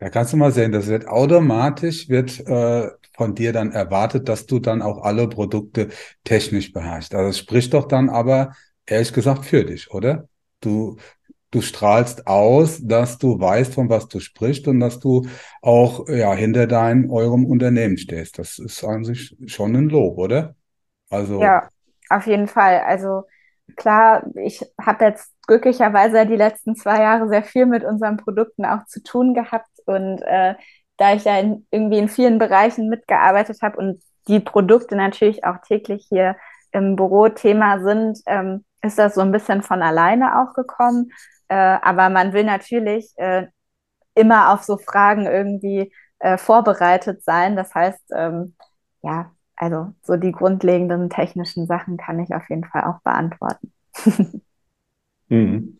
[0.00, 4.44] Da kannst du mal sehen, das wird automatisch, wird äh, von dir dann erwartet, dass
[4.44, 5.88] du dann auch alle Produkte
[6.24, 7.14] technisch beherrschst.
[7.14, 8.52] Also es spricht doch dann aber
[8.84, 10.28] ehrlich gesagt für dich, oder?
[10.60, 10.98] Du,
[11.52, 15.26] du strahlst aus, dass du weißt, von was du sprichst und dass du
[15.62, 18.38] auch ja hinter deinem eurem Unternehmen stehst.
[18.38, 20.54] Das ist an sich schon ein Lob, oder?
[21.08, 21.66] Also ja,
[22.10, 22.80] auf jeden Fall.
[22.80, 23.24] Also
[23.74, 28.84] klar, ich habe jetzt glücklicherweise die letzten zwei Jahre sehr viel mit unseren Produkten auch
[28.86, 30.54] zu tun gehabt und äh,
[30.98, 35.58] da ich ja in, irgendwie in vielen Bereichen mitgearbeitet habe und die Produkte natürlich auch
[35.66, 36.36] täglich hier
[36.72, 41.10] im Büro Thema sind, ähm, ist das so ein bisschen von alleine auch gekommen.
[41.48, 43.46] Äh, aber man will natürlich äh,
[44.14, 47.56] immer auf so Fragen irgendwie äh, vorbereitet sein.
[47.56, 48.54] Das heißt, ähm,
[49.02, 53.72] ja, also so die grundlegenden technischen Sachen kann ich auf jeden Fall auch beantworten.
[55.28, 55.78] mhm.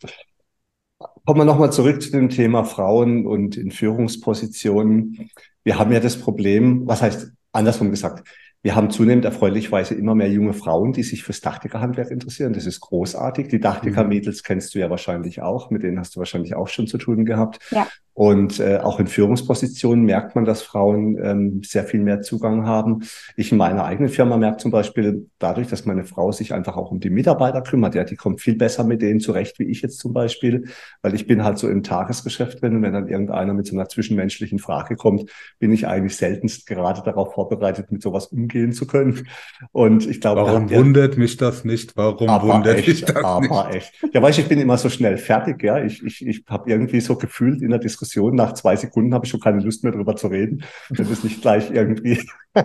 [1.25, 5.31] Kommen wir nochmal zurück zu dem Thema Frauen und in Führungspositionen.
[5.63, 8.27] Wir haben ja das Problem, was heißt andersrum gesagt,
[8.63, 12.53] wir haben zunehmend erfreulicherweise immer mehr junge Frauen, die sich fürs Dachdeckerhandwerk interessieren.
[12.55, 13.49] Das ist großartig.
[13.49, 15.71] Die Dachdecker-Mädels kennst du ja wahrscheinlich auch.
[15.71, 17.61] Mit denen hast du wahrscheinlich auch schon zu tun gehabt.
[17.71, 17.87] Ja.
[18.19, 23.05] Und äh, auch in Führungspositionen merkt man, dass Frauen ähm, sehr viel mehr Zugang haben.
[23.37, 26.91] Ich in meiner eigenen Firma merke zum Beispiel dadurch, dass meine Frau sich einfach auch
[26.91, 27.95] um die Mitarbeiter kümmert.
[27.95, 30.65] Ja, die kommt viel besser mit denen zurecht, wie ich jetzt zum Beispiel,
[31.01, 32.75] weil ich bin halt so im Tagesgeschäft drin.
[32.75, 37.03] Und wenn dann irgendeiner mit so einer zwischenmenschlichen Frage kommt, bin ich eigentlich seltenst gerade
[37.05, 39.29] darauf vorbereitet, mit sowas umgehen zu können.
[39.71, 41.97] Und ich glaube, warum wundert mich das nicht?
[41.97, 43.77] Warum wundert echt, mich das aber nicht?
[43.77, 43.93] Echt.
[44.13, 45.63] Ja, weißt, ich bin immer so schnell fertig.
[45.63, 48.35] Ja, ich ich ich habe irgendwie so gefühlt in der Diskussion Diskussion.
[48.35, 50.65] Nach zwei Sekunden habe ich schon keine Lust mehr darüber zu reden.
[50.91, 52.21] Das ist nicht gleich irgendwie.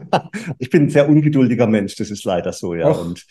[0.60, 2.90] ich bin ein sehr ungeduldiger Mensch, das ist leider so, ja.
[2.90, 3.26] Och, und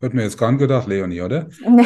[0.00, 1.48] wird mir jetzt gar nicht gedacht, Leonie, oder?
[1.68, 1.84] Nee.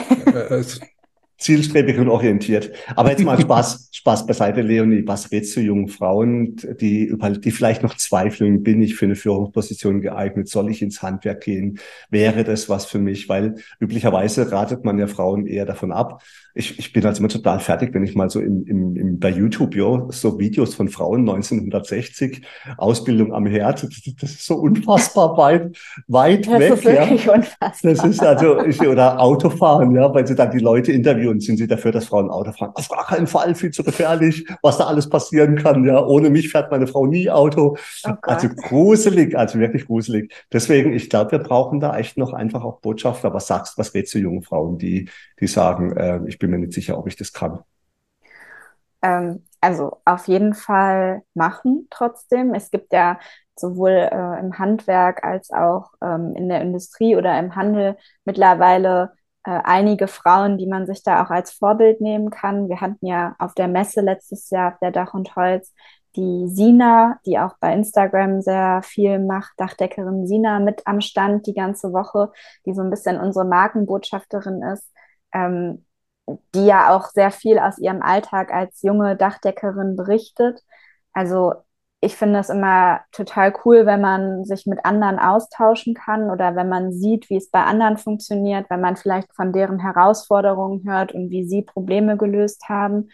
[1.42, 2.70] Zielstrebig und orientiert.
[2.96, 5.02] Aber jetzt mal Spaß, Spaß beiseite, Leonie.
[5.06, 9.16] Was rätst du jungen Frauen, die, über, die vielleicht noch zweifeln, bin ich für eine
[9.16, 10.48] Führungsposition geeignet?
[10.48, 11.78] Soll ich ins Handwerk gehen?
[12.10, 13.28] Wäre das was für mich?
[13.28, 16.22] Weil üblicherweise ratet man ja Frauen eher davon ab,
[16.54, 19.30] ich, ich bin also immer total fertig, wenn ich mal so im, im, im, bei
[19.30, 22.42] YouTube jo, so Videos von Frauen 1960,
[22.76, 25.76] Ausbildung am Herd, das, das ist so unfassbar weit,
[26.08, 26.68] weit das weg.
[26.70, 27.34] Das ist wirklich ja.
[27.34, 27.92] unfassbar.
[27.94, 31.66] Das ist also, ich, oder Autofahren, ja, weil sie dann die Leute interviewen, sind sie
[31.66, 32.72] dafür, dass Frauen Auto fahren.
[32.74, 36.04] Auf gar keinen Fall, viel zu gefährlich, was da alles passieren kann, ja.
[36.04, 37.76] Ohne mich fährt meine Frau nie Auto.
[38.04, 40.32] Oh also gruselig, also wirklich gruselig.
[40.52, 43.32] Deswegen, ich glaube, wir brauchen da echt noch einfach auch Botschafter.
[43.34, 45.08] Was sagst, was rätst du jungen Frauen, die,
[45.40, 47.60] die sagen, äh, ich bin mir nicht sicher, ob ich das kann.
[49.02, 52.54] Ähm, also auf jeden Fall machen trotzdem.
[52.54, 53.18] Es gibt ja
[53.56, 59.12] sowohl äh, im Handwerk als auch ähm, in der Industrie oder im Handel mittlerweile
[59.44, 62.68] äh, einige Frauen, die man sich da auch als Vorbild nehmen kann.
[62.68, 65.72] Wir hatten ja auf der Messe letztes Jahr auf der Dach und Holz
[66.16, 71.54] die Sina, die auch bei Instagram sehr viel macht, Dachdeckerin Sina mit am Stand die
[71.54, 72.30] ganze Woche,
[72.66, 74.92] die so ein bisschen unsere Markenbotschafterin ist.
[75.32, 75.84] Ähm,
[76.54, 80.60] die ja auch sehr viel aus ihrem Alltag als junge Dachdeckerin berichtet.
[81.12, 81.54] Also
[82.04, 86.68] ich finde es immer total cool, wenn man sich mit anderen austauschen kann oder wenn
[86.68, 91.30] man sieht, wie es bei anderen funktioniert, wenn man vielleicht von deren Herausforderungen hört und
[91.30, 93.10] wie sie Probleme gelöst haben.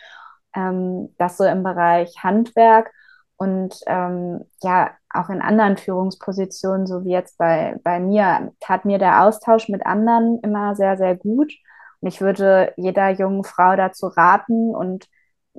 [0.54, 2.90] Ähm, das so im Bereich Handwerk
[3.36, 8.98] und ähm, ja, auch in anderen Führungspositionen, so wie jetzt bei, bei mir, tat mir
[8.98, 11.52] der Austausch mit anderen immer sehr, sehr gut.
[12.00, 15.08] Und ich würde jeder jungen Frau dazu raten und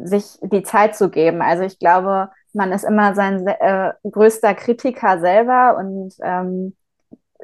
[0.03, 1.41] sich die Zeit zu geben.
[1.41, 6.75] Also ich glaube, man ist immer sein äh, größter Kritiker selber und ähm,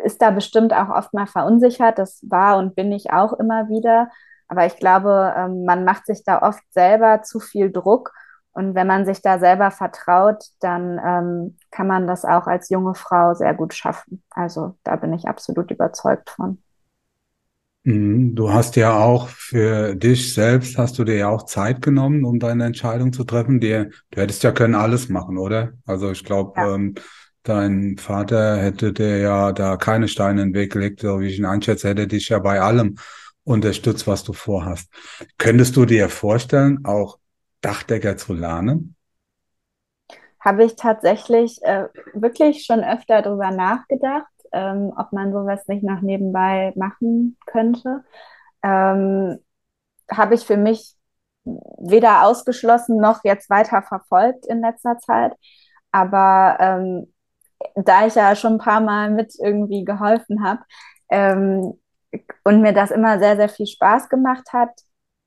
[0.04, 1.98] ist da bestimmt auch oft mal verunsichert.
[2.00, 4.10] Das war und bin ich auch immer wieder.
[4.48, 8.12] Aber ich glaube, ähm, man macht sich da oft selber zu viel Druck.
[8.52, 12.96] Und wenn man sich da selber vertraut, dann ähm, kann man das auch als junge
[12.96, 14.24] Frau sehr gut schaffen.
[14.30, 16.62] Also da bin ich absolut überzeugt von.
[17.86, 18.34] Mhm.
[18.36, 22.40] Du hast ja auch für dich selbst, hast du dir ja auch Zeit genommen, um
[22.40, 23.60] deine Entscheidung zu treffen.
[23.60, 25.74] Dir, du hättest ja können alles machen, oder?
[25.86, 26.74] Also ich glaube, ja.
[26.74, 26.96] ähm,
[27.44, 31.38] dein Vater hätte dir ja da keine Steine in den Weg gelegt, so wie ich
[31.38, 32.96] ihn einschätze, hätte dich ja bei allem
[33.44, 34.92] unterstützt, was du vorhast.
[35.38, 37.20] Könntest du dir vorstellen, auch
[37.62, 38.96] Dachdecker zu lernen?
[40.40, 46.02] Habe ich tatsächlich äh, wirklich schon öfter darüber nachgedacht ähm, ob man sowas nicht noch
[46.02, 48.04] nebenbei machen könnte.
[48.64, 49.40] Ähm,
[50.12, 50.96] Habe ich für mich
[51.46, 55.34] weder ausgeschlossen noch jetzt weiter verfolgt in letzter Zeit.
[55.92, 57.14] Aber ähm,
[57.76, 60.62] da ich ja schon ein paar Mal mit irgendwie geholfen habe
[61.10, 61.80] ähm,
[62.44, 64.72] und mir das immer sehr, sehr viel Spaß gemacht hat,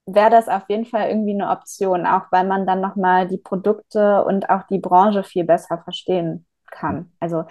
[0.06, 4.24] wäre das auf jeden Fall irgendwie eine Option, auch weil man dann nochmal die Produkte
[4.24, 6.47] und auch die Branche viel besser verstehen
[6.78, 7.12] kann.
[7.20, 7.44] Also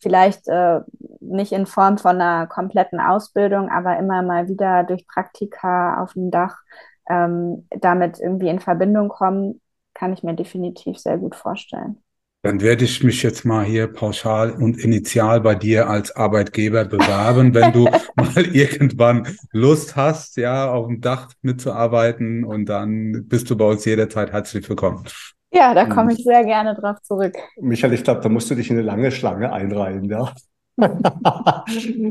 [0.00, 0.80] vielleicht äh,
[1.20, 6.30] nicht in Form von einer kompletten Ausbildung, aber immer mal wieder durch Praktika auf dem
[6.30, 6.56] Dach
[7.08, 9.60] ähm, damit irgendwie in Verbindung kommen,
[9.94, 11.98] kann ich mir definitiv sehr gut vorstellen.
[12.42, 17.54] Dann werde ich mich jetzt mal hier pauschal und initial bei dir als Arbeitgeber bewerben,
[17.54, 17.84] wenn du
[18.16, 23.86] mal irgendwann Lust hast, ja, auf dem Dach mitzuarbeiten und dann bist du bei uns
[23.86, 25.04] jederzeit herzlich willkommen.
[25.54, 27.34] Ja, da komme ich sehr gerne drauf zurück.
[27.60, 30.32] Michael, ich glaube, da musst du dich in eine lange Schlange einreihen, ja.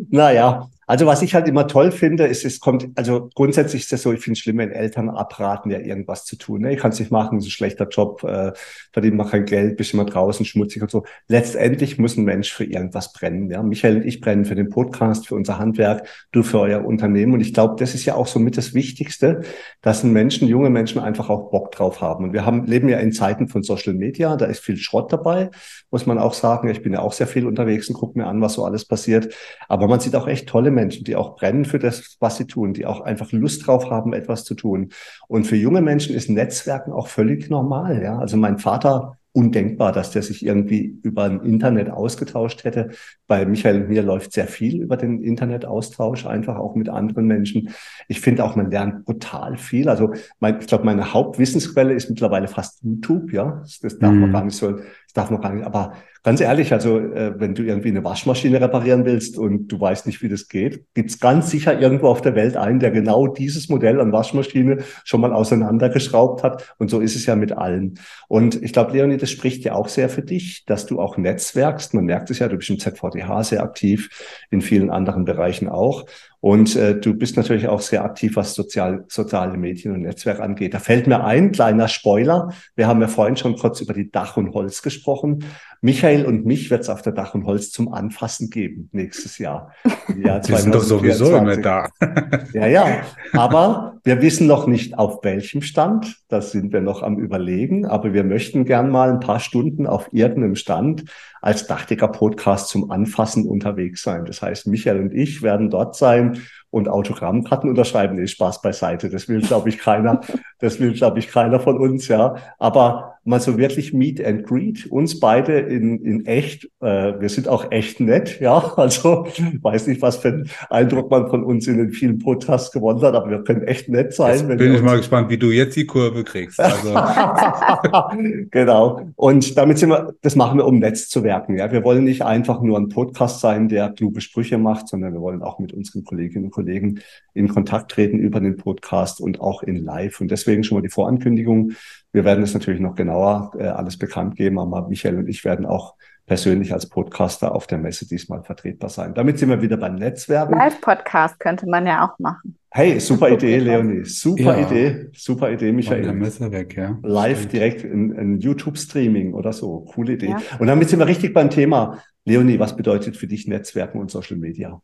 [0.09, 4.01] naja, also was ich halt immer toll finde, ist, es kommt, also grundsätzlich ist das
[4.01, 6.61] so, ich finde es schlimm, wenn Eltern abraten, ja irgendwas zu tun.
[6.61, 6.73] Ne?
[6.73, 8.51] Ich kann es nicht machen, ist ein schlechter Job, äh,
[8.91, 11.03] verdient man kein Geld, bist immer draußen, schmutzig und so.
[11.27, 13.49] Letztendlich muss ein Mensch für irgendwas brennen.
[13.49, 13.63] Ja?
[13.63, 17.33] Michael und ich brennen für den Podcast, für unser Handwerk, du für euer Unternehmen.
[17.33, 19.41] Und ich glaube, das ist ja auch so mit das Wichtigste,
[19.81, 22.25] dass ein Menschen, junge Menschen einfach auch Bock drauf haben.
[22.25, 25.49] Und wir haben, leben ja in Zeiten von Social Media, da ist viel Schrott dabei,
[25.91, 26.67] muss man auch sagen.
[26.69, 29.33] Ich bin ja auch sehr viel unterwegs und gucke mir an, was so alles passiert.
[29.67, 32.73] Aber man sieht auch echt tolle Menschen, die auch brennen für das, was sie tun,
[32.73, 34.89] die auch einfach Lust drauf haben, etwas zu tun.
[35.27, 38.01] Und für junge Menschen ist Netzwerken auch völlig normal.
[38.03, 42.91] Ja, also mein Vater undenkbar, dass der sich irgendwie über ein Internet ausgetauscht hätte.
[43.25, 47.69] Bei Michael und mir läuft sehr viel über den Internetaustausch, einfach auch mit anderen Menschen.
[48.07, 49.89] Ich finde auch, man lernt brutal viel.
[49.89, 53.63] Also mein, ich glaube, meine Hauptwissensquelle ist mittlerweile fast YouTube, ja.
[53.81, 54.21] Das, darf mhm.
[54.21, 55.93] man gar nicht so, das darf man gar nicht, aber
[56.25, 60.21] Ganz ehrlich, also äh, wenn du irgendwie eine Waschmaschine reparieren willst und du weißt nicht,
[60.21, 63.99] wie das geht, gibt's ganz sicher irgendwo auf der Welt einen, der genau dieses Modell
[63.99, 66.75] an Waschmaschine schon mal auseinandergeschraubt hat.
[66.77, 67.99] Und so ist es ja mit allen.
[68.29, 71.93] Und ich glaube, Leonie, das spricht ja auch sehr für dich, dass du auch netzwerkst.
[71.93, 76.05] Man merkt es ja, du bist im ZVDH sehr aktiv, in vielen anderen Bereichen auch.
[76.39, 80.73] Und äh, du bist natürlich auch sehr aktiv, was sozial, soziale Medien und Netzwerk angeht.
[80.73, 82.49] Da fällt mir ein, kleiner Spoiler.
[82.75, 85.45] Wir haben ja vorhin schon kurz über die Dach und Holz gesprochen.
[85.83, 89.73] Michael und mich wird es auf der Dach und Holz zum Anfassen geben nächstes Jahr.
[90.15, 91.89] Jahr wir sind doch sowieso immer da.
[92.53, 93.01] ja, ja.
[93.33, 96.21] Aber wir wissen noch nicht, auf welchem Stand.
[96.29, 97.85] Das sind wir noch am Überlegen.
[97.85, 101.03] Aber wir möchten gern mal ein paar Stunden auf irgendeinem Stand
[101.41, 104.23] als Dachdecker-Podcast zum Anfassen unterwegs sein.
[104.23, 108.15] Das heißt, Michael und ich werden dort sein und Autogrammkarten unterschreiben.
[108.15, 109.09] Nee, Spaß beiseite.
[109.09, 110.21] Das will, glaube ich, keiner.
[110.59, 112.35] Das will, glaube ich, keiner von uns, ja.
[112.57, 116.65] Aber mal so wirklich Meet and Greet, uns beide in, in echt.
[116.81, 118.73] Äh, wir sind auch echt nett, ja.
[118.83, 119.27] Also
[119.61, 123.13] weiß nicht, was für einen Eindruck man von uns in den vielen Podcasts gewonnen hat,
[123.13, 124.49] aber wir können echt nett sein.
[124.49, 126.59] Jetzt bin ich mal gespannt, wie du jetzt die Kurve kriegst.
[126.59, 126.93] Also.
[128.51, 129.09] genau.
[129.15, 131.57] Und damit sind wir, das machen wir, um Netz zu werken.
[131.57, 135.21] Ja, wir wollen nicht einfach nur ein Podcast sein, der kluge Sprüche macht, sondern wir
[135.21, 136.99] wollen auch mit unseren Kolleginnen und Kollegen
[137.33, 140.19] in Kontakt treten über den Podcast und auch in Live.
[140.19, 141.73] Und deswegen schon mal die Vorankündigung.
[142.13, 145.65] Wir werden es natürlich noch genauer äh, alles bekannt geben, aber Michael und ich werden
[145.65, 145.95] auch
[146.27, 149.15] persönlich als Podcaster auf der Messe diesmal vertretbar sein.
[149.15, 150.53] Damit sind wir wieder beim Netzwerken.
[150.53, 152.57] Live-Podcast könnte man ja auch machen.
[152.69, 154.05] Hey, super Idee, Leonie.
[154.05, 154.67] Super ja.
[154.67, 155.09] Idee.
[155.13, 156.03] Super Idee, Michael.
[156.03, 156.97] Der Messe weg, ja.
[157.01, 157.53] Live Stimmt.
[157.53, 159.81] direkt in, in YouTube-Streaming oder so.
[159.81, 160.29] Coole Idee.
[160.29, 160.41] Ja.
[160.59, 161.97] Und damit sind wir richtig beim Thema.
[162.25, 164.81] Leonie, was bedeutet für dich Netzwerken und Social Media?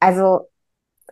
[0.00, 0.48] Also,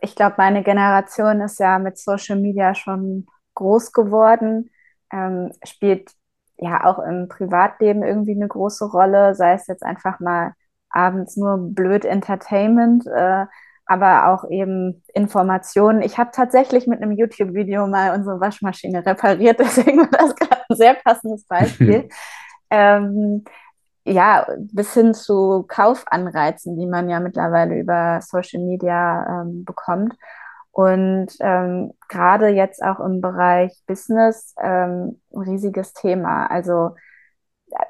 [0.01, 3.25] ich glaube, meine Generation ist ja mit Social Media schon
[3.59, 4.71] groß geworden,
[5.11, 6.11] ähm, spielt
[6.57, 10.53] ja auch im Privatleben irgendwie eine große Rolle, sei es jetzt einfach mal
[10.89, 13.45] abends nur blöd Entertainment, äh,
[13.85, 16.01] aber auch eben Informationen.
[16.01, 20.75] Ich habe tatsächlich mit einem YouTube-Video mal unsere Waschmaschine repariert, deswegen war das gerade ein
[20.75, 22.09] sehr passendes Beispiel.
[22.69, 23.43] ähm,
[24.05, 30.15] ja, bis hin zu Kaufanreizen, die man ja mittlerweile über Social Media ähm, bekommt.
[30.71, 36.47] Und ähm, gerade jetzt auch im Bereich Business ähm, ein riesiges Thema.
[36.47, 36.91] Also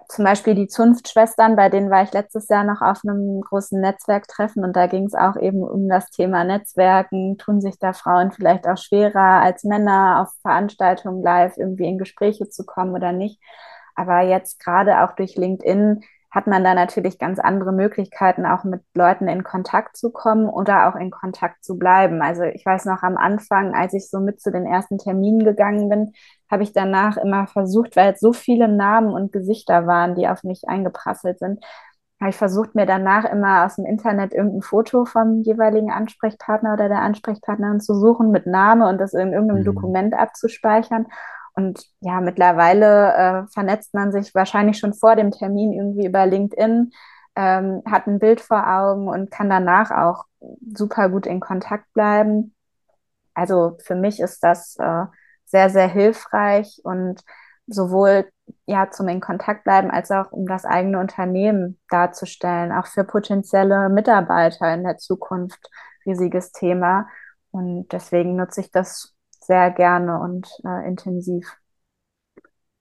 [0.09, 4.63] zum Beispiel die Zunftschwestern, bei denen war ich letztes Jahr noch auf einem großen Netzwerktreffen
[4.63, 7.37] und da ging es auch eben um das Thema Netzwerken.
[7.37, 12.49] Tun sich da Frauen vielleicht auch schwerer als Männer auf Veranstaltungen live irgendwie in Gespräche
[12.49, 13.39] zu kommen oder nicht?
[13.95, 16.01] Aber jetzt gerade auch durch LinkedIn
[16.31, 20.87] hat man da natürlich ganz andere Möglichkeiten, auch mit Leuten in Kontakt zu kommen oder
[20.87, 22.21] auch in Kontakt zu bleiben.
[22.21, 25.89] Also ich weiß noch am Anfang, als ich so mit zu den ersten Terminen gegangen
[25.89, 26.13] bin,
[26.49, 30.43] habe ich danach immer versucht, weil jetzt so viele Namen und Gesichter waren, die auf
[30.43, 31.63] mich eingeprasselt sind,
[32.19, 36.89] habe ich versucht, mir danach immer aus dem Internet irgendein Foto vom jeweiligen Ansprechpartner oder
[36.89, 39.65] der Ansprechpartnerin zu suchen mit Name und das in irgendeinem mhm.
[39.65, 41.07] Dokument abzuspeichern
[41.59, 46.91] und ja, mittlerweile äh, vernetzt man sich wahrscheinlich schon vor dem Termin irgendwie über LinkedIn,
[47.35, 50.23] ähm, hat ein Bild vor Augen und kann danach auch
[50.73, 52.55] super gut in Kontakt bleiben.
[53.33, 55.03] Also für mich ist das äh,
[55.43, 57.21] sehr, sehr hilfreich und
[57.67, 58.29] sowohl
[58.65, 63.89] ja zum in Kontakt bleiben als auch um das eigene Unternehmen darzustellen, auch für potenzielle
[63.89, 65.69] Mitarbeiter in der Zukunft
[66.05, 67.07] riesiges Thema.
[67.51, 69.13] Und deswegen nutze ich das
[69.49, 71.57] sehr gerne und äh, intensiv.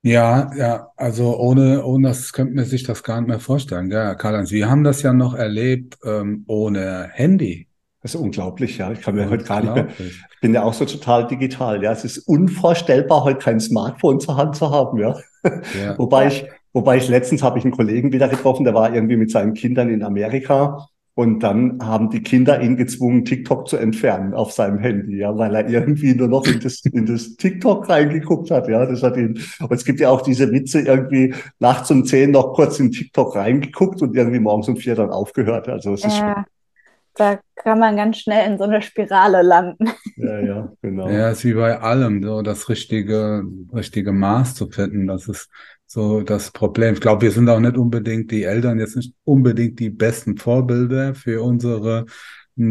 [0.02, 3.90] Ja, ja, also ohne, ohne das könnte man sich das gar nicht mehr vorstellen.
[3.90, 7.68] Ja, Karl-Heinz, wir haben das ja noch erlebt ähm, ohne Handy.
[8.02, 8.92] Das ist unglaublich, ja.
[8.92, 9.88] Ich kann mir heute gar nicht mehr.
[9.98, 11.90] Ich bin ja auch so total digital, ja.
[11.90, 15.16] Es ist unvorstellbar, heute kein Smartphone zur Hand zu haben, ja.
[15.44, 15.98] ja.
[15.98, 19.30] wobei ich, wobei ich letztens habe ich einen Kollegen wieder getroffen, der war irgendwie mit
[19.30, 20.86] seinen Kindern in Amerika
[21.18, 25.52] und dann haben die Kinder ihn gezwungen, TikTok zu entfernen auf seinem Handy, ja, weil
[25.52, 28.86] er irgendwie nur noch in das, in das TikTok reingeguckt hat, ja.
[28.86, 32.52] Das hat ihn, und es gibt ja auch diese Witze irgendwie nachts um zehn noch
[32.52, 35.68] kurz in TikTok reingeguckt und irgendwie morgens um vier dann aufgehört.
[35.68, 36.44] Also es ist ja,
[37.16, 39.90] da kann man ganz schnell in so eine Spirale landen.
[40.14, 41.08] Ja, ja, genau.
[41.08, 43.42] Ja, ist wie bei allem, so das richtige,
[43.74, 45.08] richtige Maß zu finden.
[45.08, 45.50] Das ist
[45.88, 46.94] so das Problem.
[46.94, 51.14] Ich glaube, wir sind auch nicht unbedingt die Eltern, jetzt nicht unbedingt die besten Vorbilder
[51.14, 52.04] für unsere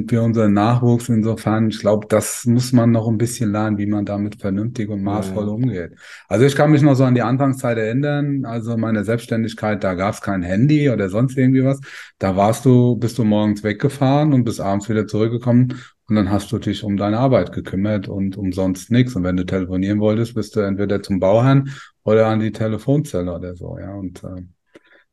[0.07, 1.07] für unseren Nachwuchs.
[1.07, 5.01] Insofern, ich glaube, das muss man noch ein bisschen lernen, wie man damit vernünftig und
[5.01, 5.51] maßvoll ja.
[5.51, 5.91] umgeht.
[6.27, 8.43] Also ich kann mich noch so an die Anfangszeit erinnern.
[8.43, 11.79] Also meine Selbstständigkeit, da gab es kein Handy oder sonst irgendwie was.
[12.19, 15.73] Da warst du, bist du morgens weggefahren und bist abends wieder zurückgekommen
[16.09, 19.15] und dann hast du dich um deine Arbeit gekümmert und umsonst nichts.
[19.15, 21.69] Und wenn du telefonieren wolltest, bist du entweder zum Bauherrn
[22.07, 23.93] oder an die Telefonzelle oder so, ja.
[23.93, 24.41] Und äh,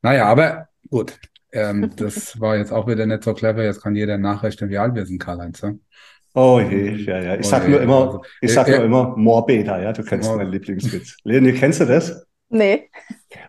[0.00, 1.18] naja, aber gut,
[1.52, 3.64] ähm, das war jetzt auch wieder nicht so clever.
[3.64, 5.60] Jetzt kann jeder nachrechnen, wie alt wir sind, Karl-Heinz.
[5.60, 5.72] Ja?
[6.34, 7.34] Oh je, ja, ja.
[7.34, 9.92] Ich oh sag je, nur immer, also, ich sag äh, nur immer Morbeta, ja.
[9.92, 11.16] Du kennst meinen Lieblingswitz.
[11.24, 12.24] Leni, kennst du das?
[12.48, 12.88] Nee.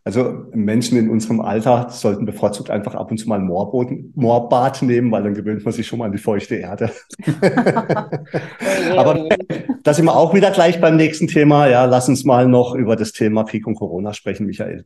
[0.07, 5.11] Also Menschen in unserem Alter sollten bevorzugt einfach ab und zu mal ein Moorbad nehmen,
[5.11, 6.91] weil dann gewöhnt man sich schon mal an die feuchte Erde.
[8.95, 9.27] Aber
[9.81, 11.67] da sind wir auch wieder gleich beim nächsten Thema.
[11.67, 14.85] Ja, lass uns mal noch über das Thema Krieg und Corona sprechen, Michael.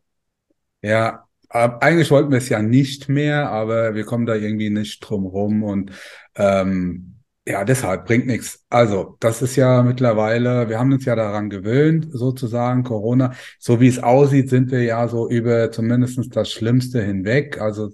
[0.81, 5.25] Ja, eigentlich wollten wir es ja nicht mehr, aber wir kommen da irgendwie nicht drum
[5.25, 5.91] rum und
[6.37, 7.18] ähm,
[7.49, 8.63] ja, deshalb bringt nichts.
[8.69, 13.33] Also, das ist ja mittlerweile, wir haben uns ja daran gewöhnt, sozusagen, Corona.
[13.57, 17.59] So wie es aussieht, sind wir ja so über zumindestens das Schlimmste hinweg.
[17.59, 17.89] Also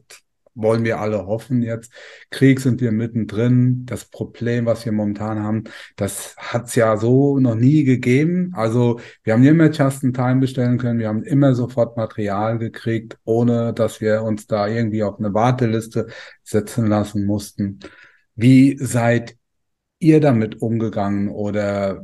[0.56, 1.94] wollen wir alle hoffen jetzt.
[2.32, 3.86] Krieg sind wir mittendrin.
[3.86, 5.64] Das Problem, was wir momentan haben,
[5.96, 8.52] das hat's ja so noch nie gegeben.
[8.56, 11.00] Also wir haben immer Just-in-Time bestellen können.
[11.00, 16.08] Wir haben immer sofort Material gekriegt, ohne dass wir uns da irgendwie auf eine Warteliste
[16.44, 17.80] setzen lassen mussten.
[18.36, 19.38] Wie seid
[20.00, 22.04] ihr damit umgegangen oder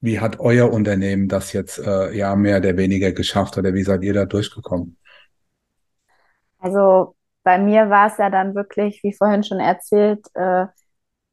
[0.00, 4.02] wie hat euer Unternehmen das jetzt äh, ja mehr oder weniger geschafft oder wie seid
[4.02, 4.96] ihr da durchgekommen?
[6.58, 10.66] Also bei mir war es ja dann wirklich, wie vorhin schon erzählt, äh,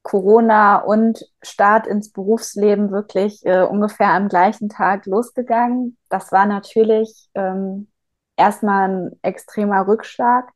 [0.03, 5.97] Corona und Start ins Berufsleben wirklich äh, ungefähr am gleichen Tag losgegangen.
[6.09, 7.87] Das war natürlich ähm,
[8.35, 10.51] erstmal ein extremer Rückschlag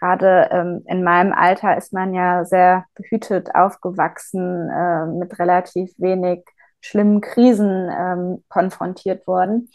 [0.00, 6.42] gerade ähm, in meinem Alter ist man ja sehr behütet aufgewachsen, äh, mit relativ wenig
[6.80, 9.70] schlimmen Krisen ähm, konfrontiert worden.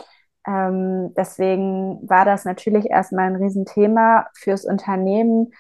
[0.48, 5.52] Ähm, deswegen war das natürlich erstmal ein Riesenthema fürs Unternehmen.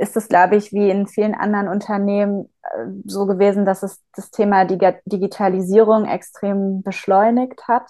[0.00, 4.30] Ist es, glaube ich, wie in vielen anderen Unternehmen äh, so gewesen, dass es das
[4.30, 7.88] Thema Dig Digitalisierung extrem beschleunigt hat.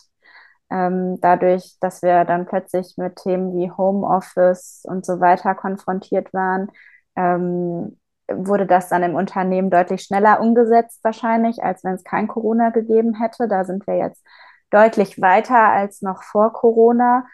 [0.70, 6.70] Ähm, dadurch, dass wir dann plötzlich mit Themen wie Homeoffice und so weiter konfrontiert waren,
[7.16, 7.98] ähm,
[8.28, 13.14] wurde das dann im Unternehmen deutlich schneller umgesetzt wahrscheinlich, als wenn es kein Corona gegeben
[13.14, 13.46] hätte.
[13.48, 14.24] Da sind wir jetzt
[14.70, 17.26] deutlich weiter als noch vor Corona.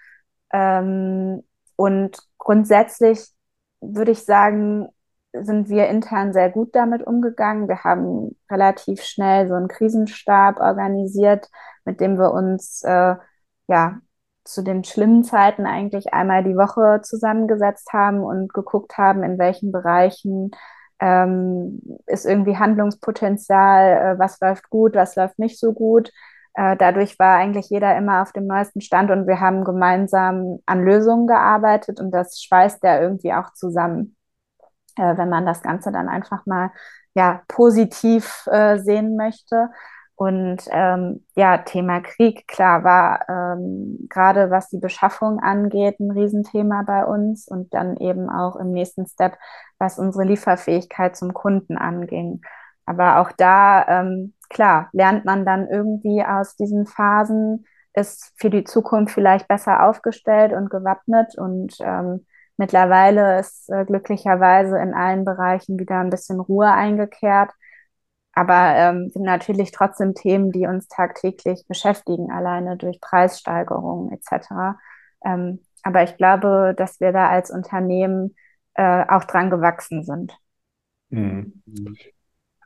[0.53, 1.43] Ähm,
[1.76, 3.28] und grundsätzlich
[3.80, 4.89] würde ich sagen,
[5.33, 7.68] sind wir intern sehr gut damit umgegangen.
[7.68, 11.49] Wir haben relativ schnell so einen Krisenstab organisiert,
[11.85, 13.16] mit dem wir uns äh,
[13.68, 14.01] ja
[14.45, 19.72] zu den schlimmen Zeiten eigentlich einmal die Woche zusammengesetzt haben und geguckt haben, in welchen
[19.72, 20.51] Bereichen
[21.01, 26.11] ähm, ist irgendwie Handlungspotenzial, äh, was läuft gut, was läuft nicht so gut.
[26.55, 30.85] Äh, dadurch war eigentlich jeder immer auf dem neuesten Stand und wir haben gemeinsam an
[30.85, 34.16] Lösungen gearbeitet und das schweißt ja irgendwie auch zusammen,
[34.97, 36.70] äh, wenn man das Ganze dann einfach mal
[37.14, 39.70] ja positiv äh, sehen möchte.
[40.14, 46.82] Und ähm, ja, Thema Krieg, klar, war ähm, gerade was die Beschaffung angeht, ein Riesenthema
[46.86, 49.36] bei uns und dann eben auch im nächsten Step,
[49.78, 52.40] was unsere Lieferfähigkeit zum Kunden anging.
[52.86, 58.64] Aber auch da, ähm, klar, lernt man dann irgendwie aus diesen Phasen, ist für die
[58.64, 62.26] Zukunft vielleicht besser aufgestellt und gewappnet und ähm,
[62.57, 67.50] mittlerweile ist äh, glücklicherweise in allen Bereichen wieder ein bisschen Ruhe eingekehrt.
[68.34, 74.78] Aber ähm, sind natürlich trotzdem Themen, die uns tagtäglich beschäftigen, alleine durch Preissteigerungen etc.
[75.24, 78.34] Ähm, aber ich glaube, dass wir da als Unternehmen
[78.74, 80.32] äh, auch dran gewachsen sind.
[81.11, 81.62] Mhm.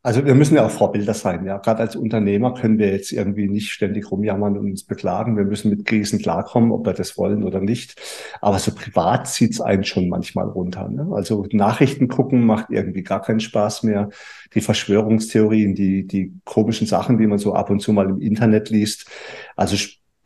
[0.06, 1.44] Also wir müssen ja auch Vorbilder sein.
[1.46, 5.36] Ja, gerade als Unternehmer können wir jetzt irgendwie nicht ständig rumjammern und uns beklagen.
[5.36, 8.00] Wir müssen mit Krisen klarkommen, ob wir das wollen oder nicht.
[8.40, 10.88] Aber so privat zieht's einen schon manchmal runter.
[10.88, 11.08] Ne?
[11.12, 14.10] Also Nachrichten gucken macht irgendwie gar keinen Spaß mehr.
[14.54, 18.70] Die Verschwörungstheorien, die die komischen Sachen, die man so ab und zu mal im Internet
[18.70, 19.10] liest.
[19.56, 19.74] Also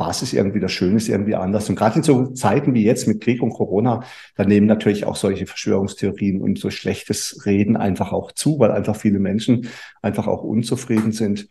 [0.00, 1.68] Spaß ist irgendwie das Schöne, ist irgendwie anders.
[1.68, 4.02] Und gerade in so Zeiten wie jetzt mit Krieg und Corona,
[4.34, 8.96] da nehmen natürlich auch solche Verschwörungstheorien und so schlechtes Reden einfach auch zu, weil einfach
[8.96, 9.68] viele Menschen
[10.00, 11.50] einfach auch unzufrieden sind.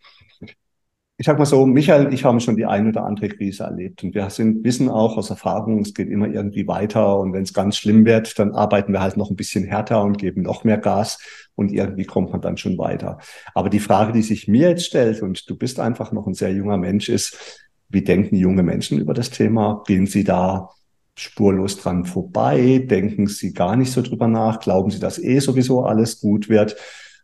[1.18, 4.04] Ich sag mal so, Michael und ich haben schon die ein oder andere Krise erlebt
[4.04, 7.54] und wir sind, wissen auch aus Erfahrung, es geht immer irgendwie weiter und wenn es
[7.54, 10.78] ganz schlimm wird, dann arbeiten wir halt noch ein bisschen härter und geben noch mehr
[10.78, 11.20] Gas
[11.56, 13.20] und irgendwie kommt man dann schon weiter.
[13.54, 16.54] Aber die Frage, die sich mir jetzt stellt und du bist einfach noch ein sehr
[16.54, 19.84] junger Mensch, ist, wie denken junge Menschen über das Thema?
[19.86, 20.70] Gehen sie da
[21.16, 22.86] spurlos dran vorbei?
[22.90, 24.60] Denken sie gar nicht so drüber nach?
[24.60, 26.78] Glauben sie, dass eh sowieso alles gut wird?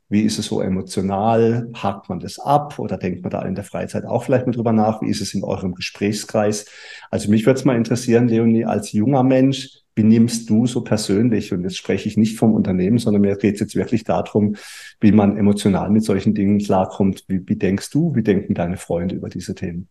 [0.08, 1.70] Wie ist es so emotional?
[1.74, 4.72] Hakt man das ab oder denkt man da in der Freizeit auch vielleicht mal drüber
[4.72, 5.02] nach?
[5.02, 6.68] Wie ist es in eurem Gesprächskreis?
[7.10, 11.54] Also mich würde es mal interessieren, Leonie, als junger Mensch, wie nimmst du so persönlich,
[11.54, 14.56] und jetzt spreche ich nicht vom Unternehmen, sondern mir geht es jetzt wirklich darum,
[15.00, 17.24] wie man emotional mit solchen Dingen klarkommt.
[17.28, 19.88] Wie, wie denkst du, wie denken deine Freunde über diese Themen?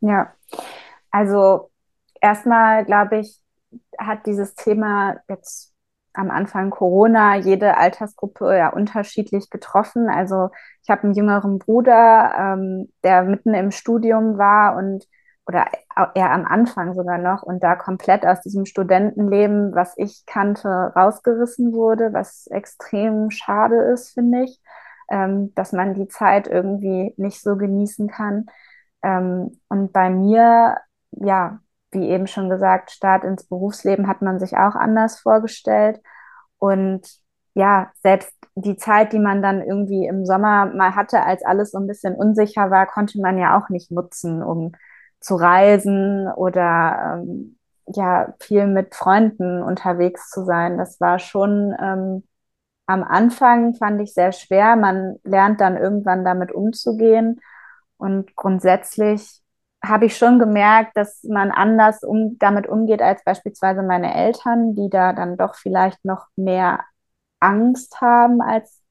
[0.00, 0.34] Ja,
[1.10, 1.70] also
[2.20, 3.40] erstmal glaube ich,
[3.98, 5.72] hat dieses Thema jetzt
[6.14, 10.08] am Anfang Corona jede Altersgruppe ja unterschiedlich getroffen.
[10.08, 10.50] Also
[10.82, 15.06] ich habe einen jüngeren Bruder, ähm, der mitten im Studium war und
[15.46, 15.66] oder
[16.14, 21.72] eher am Anfang sogar noch und da komplett aus diesem Studentenleben, was ich kannte, rausgerissen
[21.74, 24.60] wurde, was extrem schade ist, finde ich,
[25.10, 28.46] ähm, dass man die Zeit irgendwie nicht so genießen kann.
[29.04, 30.78] Ähm, und bei mir,
[31.12, 31.60] ja,
[31.92, 36.00] wie eben schon gesagt, Start ins Berufsleben hat man sich auch anders vorgestellt.
[36.58, 37.02] Und
[37.54, 41.78] ja, selbst die Zeit, die man dann irgendwie im Sommer mal hatte, als alles so
[41.78, 44.72] ein bisschen unsicher war, konnte man ja auch nicht nutzen, um
[45.20, 50.78] zu reisen oder ähm, ja, viel mit Freunden unterwegs zu sein.
[50.78, 52.24] Das war schon ähm,
[52.86, 54.76] am Anfang, fand ich sehr schwer.
[54.76, 57.40] Man lernt dann irgendwann damit umzugehen.
[58.04, 59.40] Und grundsätzlich
[59.82, 64.90] habe ich schon gemerkt, dass man anders um, damit umgeht als beispielsweise meine Eltern, die
[64.90, 66.84] da dann doch vielleicht noch mehr
[67.40, 68.82] Angst haben als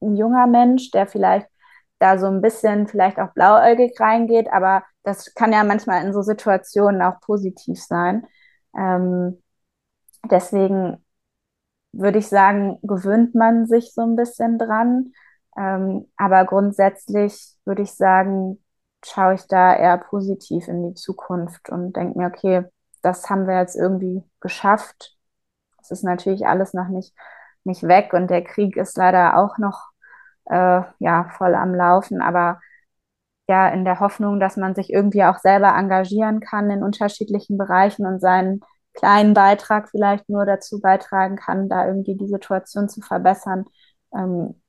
[0.00, 1.46] ein junger Mensch, der vielleicht
[1.98, 6.22] da so ein bisschen vielleicht auch blauäugig reingeht, aber das kann ja manchmal in so
[6.22, 8.26] Situationen auch positiv sein.
[8.74, 9.42] Ähm,
[10.30, 11.04] deswegen
[11.92, 15.12] würde ich sagen, gewöhnt man sich so ein bisschen dran.
[15.58, 18.58] Ähm, aber grundsätzlich würde ich sagen,
[19.04, 22.64] schaue ich da eher positiv in die Zukunft und denke mir, okay,
[23.02, 25.16] das haben wir jetzt irgendwie geschafft.
[25.80, 27.14] Es ist natürlich alles noch nicht,
[27.64, 29.90] nicht weg und der Krieg ist leider auch noch
[30.46, 32.60] äh, ja, voll am Laufen, aber
[33.48, 38.06] ja, in der Hoffnung, dass man sich irgendwie auch selber engagieren kann in unterschiedlichen Bereichen
[38.06, 38.60] und seinen
[38.94, 43.64] kleinen Beitrag vielleicht nur dazu beitragen kann, da irgendwie die Situation zu verbessern,
[44.14, 44.60] ähm,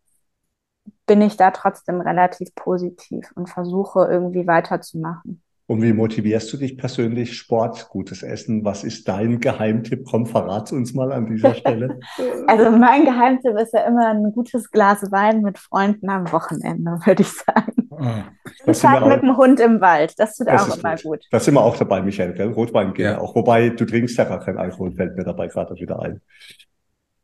[1.09, 5.41] bin ich da trotzdem relativ positiv und versuche irgendwie weiterzumachen.
[5.65, 7.35] Und wie motivierst du dich persönlich?
[7.35, 8.63] Sport, gutes Essen.
[8.63, 10.05] Was ist dein Geheimtipp?
[10.07, 11.99] Komm, verrat uns mal an dieser Stelle.
[12.47, 17.23] also mein Geheimtipp ist ja immer ein gutes Glas Wein mit Freunden am Wochenende, würde
[17.23, 17.89] ich sagen.
[17.91, 18.25] Ah,
[18.67, 21.03] das Tag mit dem Hund im Wald, das tut das auch immer gut.
[21.03, 21.25] gut.
[21.31, 22.33] Da sind wir auch dabei, Michael.
[22.33, 22.51] Gell?
[22.51, 23.19] Rotwein geht ja.
[23.19, 23.35] auch.
[23.35, 26.21] Wobei, du trinkst ja gar keinen Alkohol, fällt mir dabei gerade wieder ein.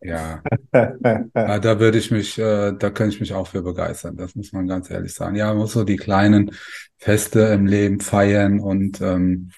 [0.02, 0.44] Ja,
[0.74, 4.18] ja da würde ich mich, äh, da könnte ich mich auch für begeistern.
[4.18, 5.36] Das muss man ganz ehrlich sagen.
[5.36, 6.52] Ja, man muss so die kleinen
[6.98, 9.52] Feste im Leben feiern und ähm,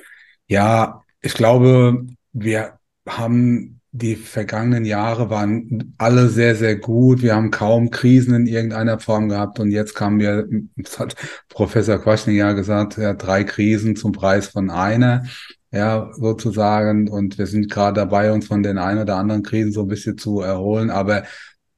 [0.48, 7.22] ja, ich glaube, wir haben die vergangenen Jahre waren alle sehr, sehr gut.
[7.22, 9.60] Wir haben kaum Krisen in irgendeiner Form gehabt.
[9.60, 11.16] Und jetzt kamen wir, das hat
[11.50, 15.26] Professor Quaschning ja gesagt, ja, drei Krisen zum Preis von einer
[15.72, 17.10] ja, sozusagen.
[17.10, 20.18] Und wir sind gerade dabei, uns von den ein oder anderen Krisen so ein bisschen
[20.18, 20.90] zu erholen.
[20.90, 21.24] Aber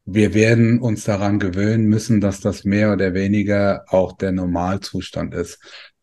[0.06, 5.60] wir werden uns daran gewöhnen müssen, dass das mehr oder weniger auch der Normalzustand ist.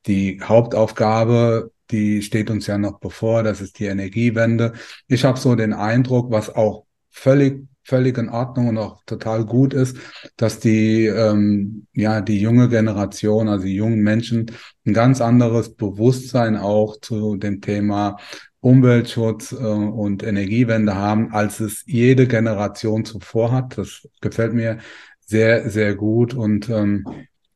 [0.06, 4.72] Die Hauptaufgabe, die steht uns ja noch bevor, das ist die Energiewende.
[5.08, 9.72] Ich habe so den Eindruck, was auch völlig völlig in Ordnung und auch total gut
[9.72, 9.96] ist,
[10.36, 14.50] dass die, ähm, ja, die junge Generation, also die jungen Menschen,
[14.84, 18.16] ein ganz anderes Bewusstsein auch zu dem Thema
[18.60, 23.78] Umweltschutz äh, und Energiewende haben, als es jede Generation zuvor hat.
[23.78, 24.78] Das gefällt mir
[25.20, 26.34] sehr, sehr gut.
[26.34, 27.06] Und ähm,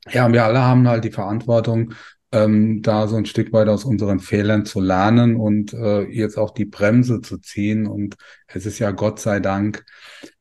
[0.09, 1.95] ja, wir alle haben halt die Verantwortung,
[2.33, 6.51] ähm, da so ein Stück weit aus unseren Fehlern zu lernen und äh, jetzt auch
[6.51, 7.87] die Bremse zu ziehen.
[7.87, 8.17] Und
[8.47, 9.85] es ist ja Gott sei Dank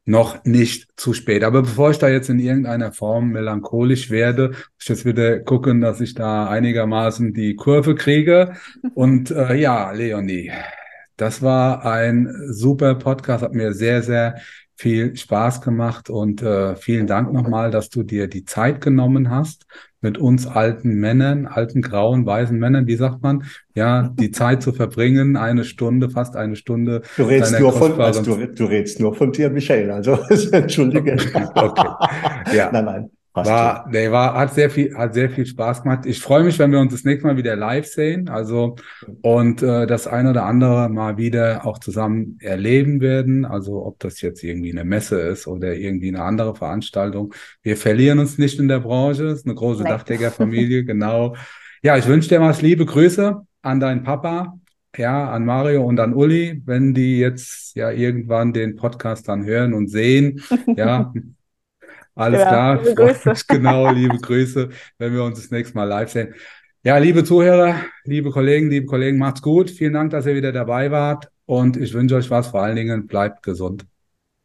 [0.05, 1.43] noch nicht zu spät.
[1.43, 5.81] Aber bevor ich da jetzt in irgendeiner Form melancholisch werde, muss ich jetzt wieder gucken,
[5.81, 8.53] dass ich da einigermaßen die Kurve kriege.
[8.93, 10.51] Und äh, ja, Leonie,
[11.17, 14.39] das war ein super Podcast, hat mir sehr, sehr
[14.79, 19.65] viel Spaß gemacht und äh, vielen Dank nochmal, dass du dir die Zeit genommen hast,
[19.99, 23.43] mit uns alten Männern, alten grauen, weißen Männern, wie sagt man,
[23.75, 27.01] ja, die Zeit zu verbringen, eine Stunde, fast eine Stunde.
[27.17, 30.17] Du redest nur von, also du, du redest nur von dir, Michael, also
[30.53, 31.17] entschuldige.
[31.55, 32.55] Okay.
[32.55, 32.71] Ja.
[32.71, 33.09] Nein, nein.
[33.45, 36.05] War, nee, war, hat sehr viel, hat sehr viel Spaß gemacht.
[36.05, 38.29] Ich freue mich, wenn wir uns das nächste Mal wieder live sehen.
[38.29, 38.75] Also,
[39.21, 43.45] und äh, das ein oder andere mal wieder auch zusammen erleben werden.
[43.45, 47.33] Also, ob das jetzt irgendwie eine Messe ist oder irgendwie eine andere Veranstaltung.
[47.61, 49.25] Wir verlieren uns nicht in der Branche.
[49.27, 51.35] Es ist eine große Dachdeckerfamilie, genau.
[51.81, 54.59] Ja, ich wünsche dir was liebe Grüße an deinen Papa,
[54.97, 59.73] ja, an Mario und an Uli, wenn die jetzt ja irgendwann den Podcast dann hören
[59.73, 60.41] und sehen.
[60.75, 61.13] Ja,
[62.19, 62.81] Alles ja, klar.
[62.83, 63.33] Liebe Grüße.
[63.47, 66.35] Genau, liebe Grüße, wenn wir uns das nächste Mal live sehen.
[66.83, 69.69] Ja, liebe Zuhörer, liebe Kollegen, liebe Kollegen, macht's gut.
[69.69, 72.47] Vielen Dank, dass ihr wieder dabei wart und ich wünsche euch was.
[72.47, 73.85] Vor allen Dingen bleibt gesund.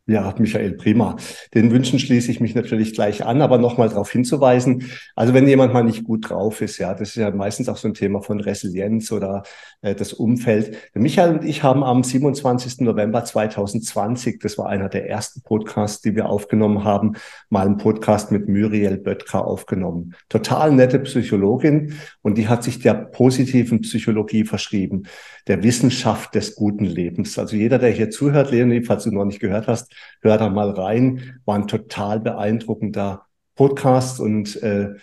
[0.06, 1.16] Ja, Michael, prima.
[1.54, 5.72] Den Wünschen schließe ich mich natürlich gleich an, aber nochmal darauf hinzuweisen, also wenn jemand
[5.72, 8.38] mal nicht gut drauf ist, ja, das ist ja meistens auch so ein Thema von
[8.38, 9.44] Resilienz oder
[9.80, 10.76] äh, das Umfeld.
[10.92, 12.80] Michael und ich haben am 27.
[12.80, 17.14] November 2020, das war einer der ersten Podcasts, die wir aufgenommen haben,
[17.48, 20.14] mal einen Podcast mit Muriel Böttger aufgenommen.
[20.28, 25.04] Total nette Psychologin und die hat sich der positiven Psychologie verschrieben,
[25.46, 27.38] der Wissenschaft des guten Lebens.
[27.38, 30.70] Also jeder, der hier zuhört, Leonie, falls du noch nicht gehört hast, hör da mal
[30.70, 31.40] rein.
[31.44, 34.94] War ein total beeindruckender Podcast und äh,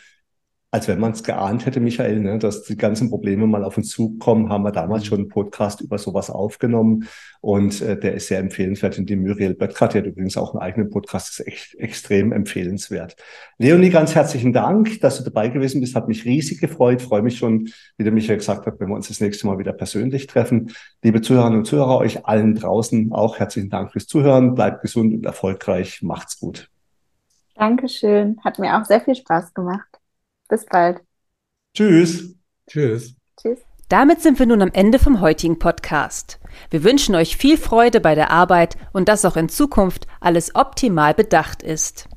[0.73, 3.89] als wenn man es geahnt hätte, Michael, ne, dass die ganzen Probleme mal auf uns
[3.89, 5.07] zukommen, haben wir damals mhm.
[5.07, 7.09] schon einen Podcast über sowas aufgenommen.
[7.41, 8.97] Und äh, der ist sehr empfehlenswert.
[8.97, 13.17] Und die Muriel Böttger, die hat übrigens auch einen eigenen Podcast, ist echt extrem empfehlenswert.
[13.57, 15.93] Leonie, ganz herzlichen Dank, dass du dabei gewesen bist.
[15.93, 17.01] Hat mich riesig gefreut.
[17.01, 17.67] Freue mich schon,
[17.97, 20.71] wie der Michael gesagt hat, wenn wir uns das nächste Mal wieder persönlich treffen.
[21.03, 24.55] Liebe Zuhörerinnen und Zuhörer, euch allen draußen auch herzlichen Dank fürs Zuhören.
[24.55, 26.01] Bleibt gesund und erfolgreich.
[26.01, 26.69] Macht's gut.
[27.55, 28.39] Dankeschön.
[28.41, 29.90] Hat mir auch sehr viel Spaß gemacht.
[30.51, 30.99] Bis bald.
[31.73, 32.35] Tschüss.
[32.69, 33.15] Tschüss.
[33.39, 33.59] Tschüss.
[33.87, 36.41] Damit sind wir nun am Ende vom heutigen Podcast.
[36.69, 41.13] Wir wünschen euch viel Freude bei der Arbeit und dass auch in Zukunft alles optimal
[41.13, 42.09] bedacht ist.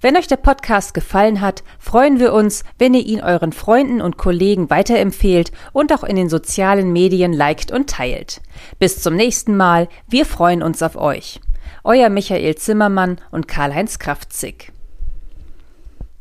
[0.00, 4.16] Wenn euch der Podcast gefallen hat, freuen wir uns, wenn ihr ihn euren Freunden und
[4.16, 8.40] Kollegen weiterempfehlt und auch in den sozialen Medien liked und teilt.
[8.78, 11.40] Bis zum nächsten Mal, wir freuen uns auf euch.
[11.82, 14.72] Euer Michael Zimmermann und Karl-Heinz Kraftzig.